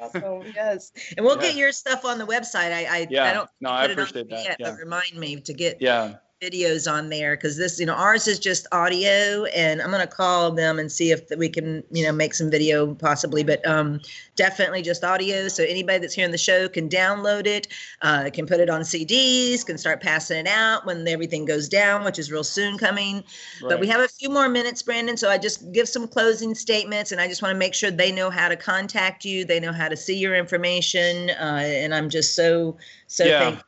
[0.00, 0.42] Awesome.
[0.54, 0.92] Yes.
[1.16, 2.72] And we'll get your stuff on the website.
[2.72, 4.44] I, I, I don't no, I put it on appreciate that.
[4.44, 7.94] yet, Yeah, but remind me to get yeah, videos on there because this, you know,
[7.94, 12.04] ours is just audio, and I'm gonna call them and see if we can, you
[12.04, 14.00] know, make some video possibly, but um,
[14.36, 15.48] definitely just audio.
[15.48, 17.68] So anybody that's hearing the show can download it,
[18.02, 22.04] uh, can put it on CDs, can start passing it out when everything goes down,
[22.04, 23.16] which is real soon coming.
[23.16, 23.70] Right.
[23.70, 25.16] But we have a few more minutes, Brandon.
[25.16, 28.12] So I just give some closing statements, and I just want to make sure they
[28.12, 32.08] know how to contact you, they know how to see your information, uh, and I'm
[32.08, 32.76] just so
[33.08, 33.38] so yeah.
[33.40, 33.64] thankful.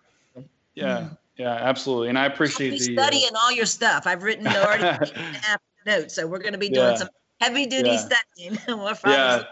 [0.75, 0.99] Yeah.
[0.99, 1.15] Mm-hmm.
[1.41, 2.11] Yeah, absolutely.
[2.11, 4.07] And I appreciate the uh, studying uh, all your stuff.
[4.07, 4.83] I've written already
[5.15, 6.97] half the notes, so we're going to be doing yeah.
[6.97, 7.09] some
[7.41, 7.97] heavy duty yeah.
[7.97, 8.59] studying.
[9.07, 9.45] yeah.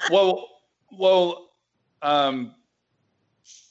[0.10, 0.48] well,
[0.90, 1.50] well,
[2.02, 2.56] um,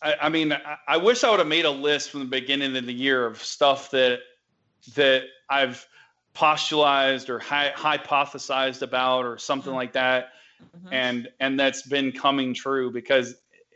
[0.01, 2.77] I, I mean, I, I, wish I would have made a list from the beginning
[2.77, 4.19] of the year of stuff that
[4.95, 5.85] that I've
[6.33, 9.75] postulated or hi- hypothesized about or something mm-hmm.
[9.75, 10.29] like that,
[10.63, 10.93] mm-hmm.
[10.93, 13.35] and and that's been coming true because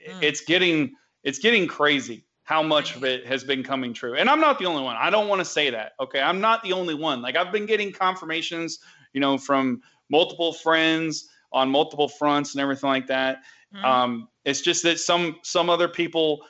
[0.09, 0.23] mm.
[0.23, 0.95] it's getting
[1.26, 4.16] it's getting crazy how much of it has been coming true.
[4.16, 4.96] And I'm not the only one.
[4.98, 5.93] I don't want to say that.
[6.00, 6.22] Okay.
[6.22, 7.22] I'm not the only one.
[7.22, 8.80] Like I've been getting confirmations,
[9.14, 13.41] you know, from multiple friends on multiple fronts and everything like that.
[13.74, 13.84] Mm-hmm.
[13.84, 16.46] Um, it's just that some some other people,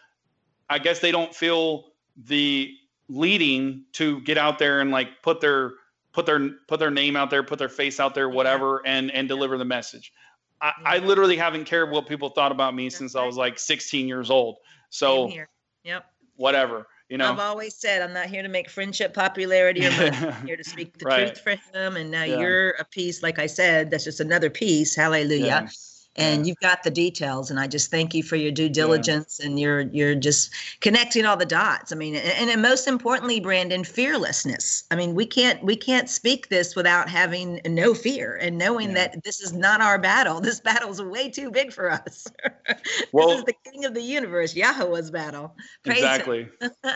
[0.70, 1.94] I guess they don't feel
[2.26, 2.74] the
[3.08, 5.72] leading to get out there and like put their
[6.12, 9.30] put their put their name out there, put their face out there, whatever, and and
[9.30, 10.12] deliver the message.
[10.60, 14.08] I, I literally haven't cared what people thought about me since I was like 16
[14.10, 14.58] years old.
[14.90, 15.32] So
[15.86, 16.06] Yep.
[16.36, 16.88] Whatever.
[17.08, 19.90] You know, I've always said I'm not here to make friendship popularity or.
[19.92, 21.28] I'm here to speak the right.
[21.28, 21.96] truth for him.
[21.96, 22.40] And now yeah.
[22.40, 24.96] you're a piece, like I said, that's just another piece.
[24.96, 25.46] Hallelujah.
[25.46, 25.68] Yeah
[26.18, 29.46] and you've got the details and i just thank you for your due diligence yeah.
[29.46, 30.52] and you're you're just
[30.82, 31.92] connecting all the dots.
[31.92, 34.84] I mean and, and most importantly brandon fearlessness.
[34.92, 38.96] I mean we can't we can't speak this without having no fear and knowing yeah.
[38.96, 40.42] that this is not our battle.
[40.46, 42.28] This battle is way too big for us.
[43.12, 45.56] Well, this is the king of the universe yahweh's battle.
[45.84, 46.50] Praise exactly.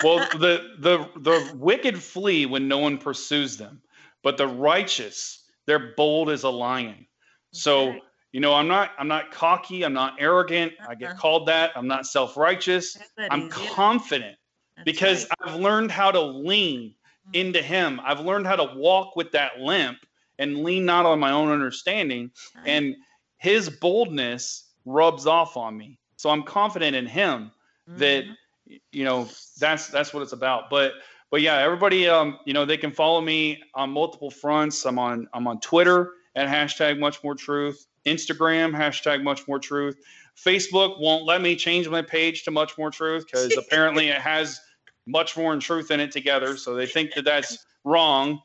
[0.04, 3.82] Well the the the wicked flee when no one pursues them
[4.24, 7.06] but the righteous they're bold as a lion.
[7.52, 8.02] So okay
[8.32, 10.92] you know i'm not i'm not cocky i'm not arrogant uh-huh.
[10.92, 11.20] i get uh-huh.
[11.20, 12.98] called that i'm not self-righteous
[13.30, 14.36] i'm confident
[14.76, 15.54] That's because right.
[15.54, 17.32] i've learned how to lean mm-hmm.
[17.34, 19.98] into him i've learned how to walk with that limp
[20.38, 22.68] and lean not on my own understanding right.
[22.68, 22.96] and
[23.38, 27.52] his boldness rubs off on me so i'm confident in him
[27.90, 28.00] mm-hmm.
[28.00, 28.26] that
[28.92, 29.28] you know
[29.60, 30.94] that's that's what it's about but
[31.32, 35.28] but yeah everybody um you know they can follow me on multiple fronts i'm on
[35.34, 39.98] i'm on twitter at hashtag much more truth Instagram, hashtag much more truth.
[40.38, 44.60] Facebook won't let me change my page to much more truth because apparently it has
[45.06, 46.56] much more and truth in it together.
[46.58, 48.42] So they think that that's wrong.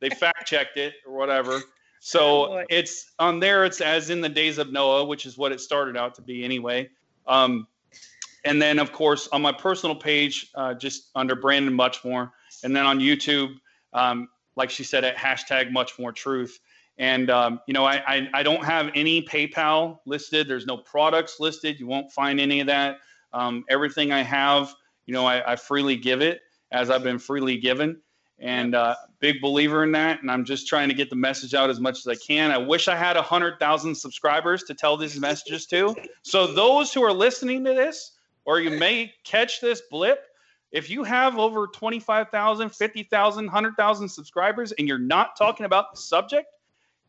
[0.00, 1.60] They fact checked it or whatever.
[2.00, 3.64] So oh it's on there.
[3.64, 6.44] It's as in the days of Noah, which is what it started out to be
[6.44, 6.90] anyway.
[7.26, 7.66] Um,
[8.44, 12.30] and then of course on my personal page, uh, just under Brandon Muchmore,
[12.64, 13.54] and then on YouTube,
[13.92, 16.58] um, like she said, at hashtag much more truth.
[16.98, 20.48] And um, you know, I, I, I don't have any PayPal listed.
[20.48, 21.80] There's no products listed.
[21.80, 22.98] You won't find any of that.
[23.32, 24.74] Um, everything I have,
[25.06, 27.98] you know, I, I, freely give it as I've been freely given.
[28.38, 30.20] And uh, big believer in that.
[30.20, 32.50] And I'm just trying to get the message out as much as I can.
[32.50, 35.94] I wish I had a hundred thousand subscribers to tell these messages to.
[36.22, 38.12] So those who are listening to this,
[38.44, 40.26] or you may catch this blip,
[40.72, 46.46] if you have over 25,000, 50,000, 100,000 subscribers and you're not talking about the subject,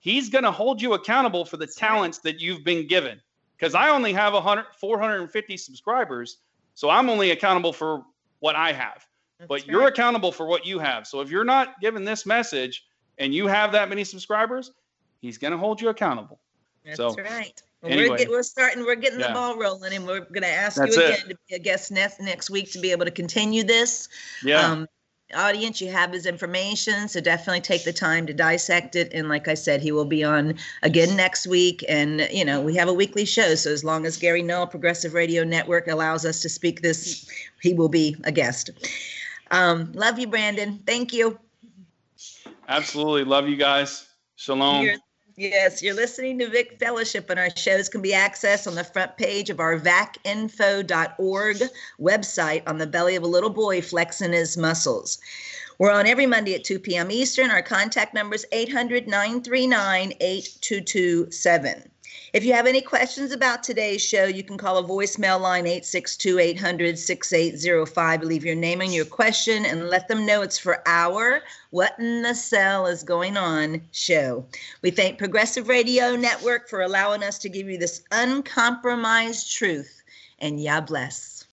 [0.03, 3.19] he's going to hold you accountable for the talents that you've been given.
[3.57, 6.39] Because I only have 100, 450 subscribers,
[6.73, 8.03] so I'm only accountable for
[8.39, 9.05] what I have.
[9.39, 9.67] That's but right.
[9.67, 11.07] you're accountable for what you have.
[11.07, 12.85] So if you're not given this message
[13.17, 14.71] and you have that many subscribers,
[15.21, 16.39] he's going to hold you accountable.
[16.83, 17.61] That's so, right.
[17.83, 18.83] Anyway, we're, get, we're starting.
[18.83, 19.27] We're getting yeah.
[19.27, 21.29] the ball rolling, and we're going to ask you again it.
[21.29, 24.09] to be a guest next next week to be able to continue this.
[24.43, 24.59] Yeah.
[24.59, 24.87] Um,
[25.33, 29.11] audience, you have his information, so definitely take the time to dissect it.
[29.13, 31.83] And like I said, he will be on again next week.
[31.87, 35.13] And you know, we have a weekly show, so as long as Gary Null Progressive
[35.13, 37.29] Radio Network allows us to speak this,
[37.61, 38.69] he will be a guest.
[39.51, 40.81] Um, love you, Brandon.
[40.85, 41.37] Thank you.
[42.67, 44.07] Absolutely, love you guys.
[44.35, 44.83] Shalom.
[44.85, 44.97] You're-
[45.35, 49.17] Yes, you're listening to Vic Fellowship, and our shows can be accessed on the front
[49.17, 51.57] page of our vacinfo.org
[51.99, 55.17] website on the belly of a little boy flexing his muscles.
[55.79, 57.09] We're on every Monday at 2 p.m.
[57.09, 57.49] Eastern.
[57.49, 61.89] Our contact number is 800 939 8227.
[62.33, 66.39] If you have any questions about today's show, you can call a voicemail line 862
[66.39, 68.23] 800 6805.
[68.23, 72.23] Leave your name and your question and let them know it's for our What in
[72.23, 74.47] the Cell is Going On show.
[74.81, 80.01] We thank Progressive Radio Network for allowing us to give you this uncompromised truth.
[80.39, 81.32] And Yah bless.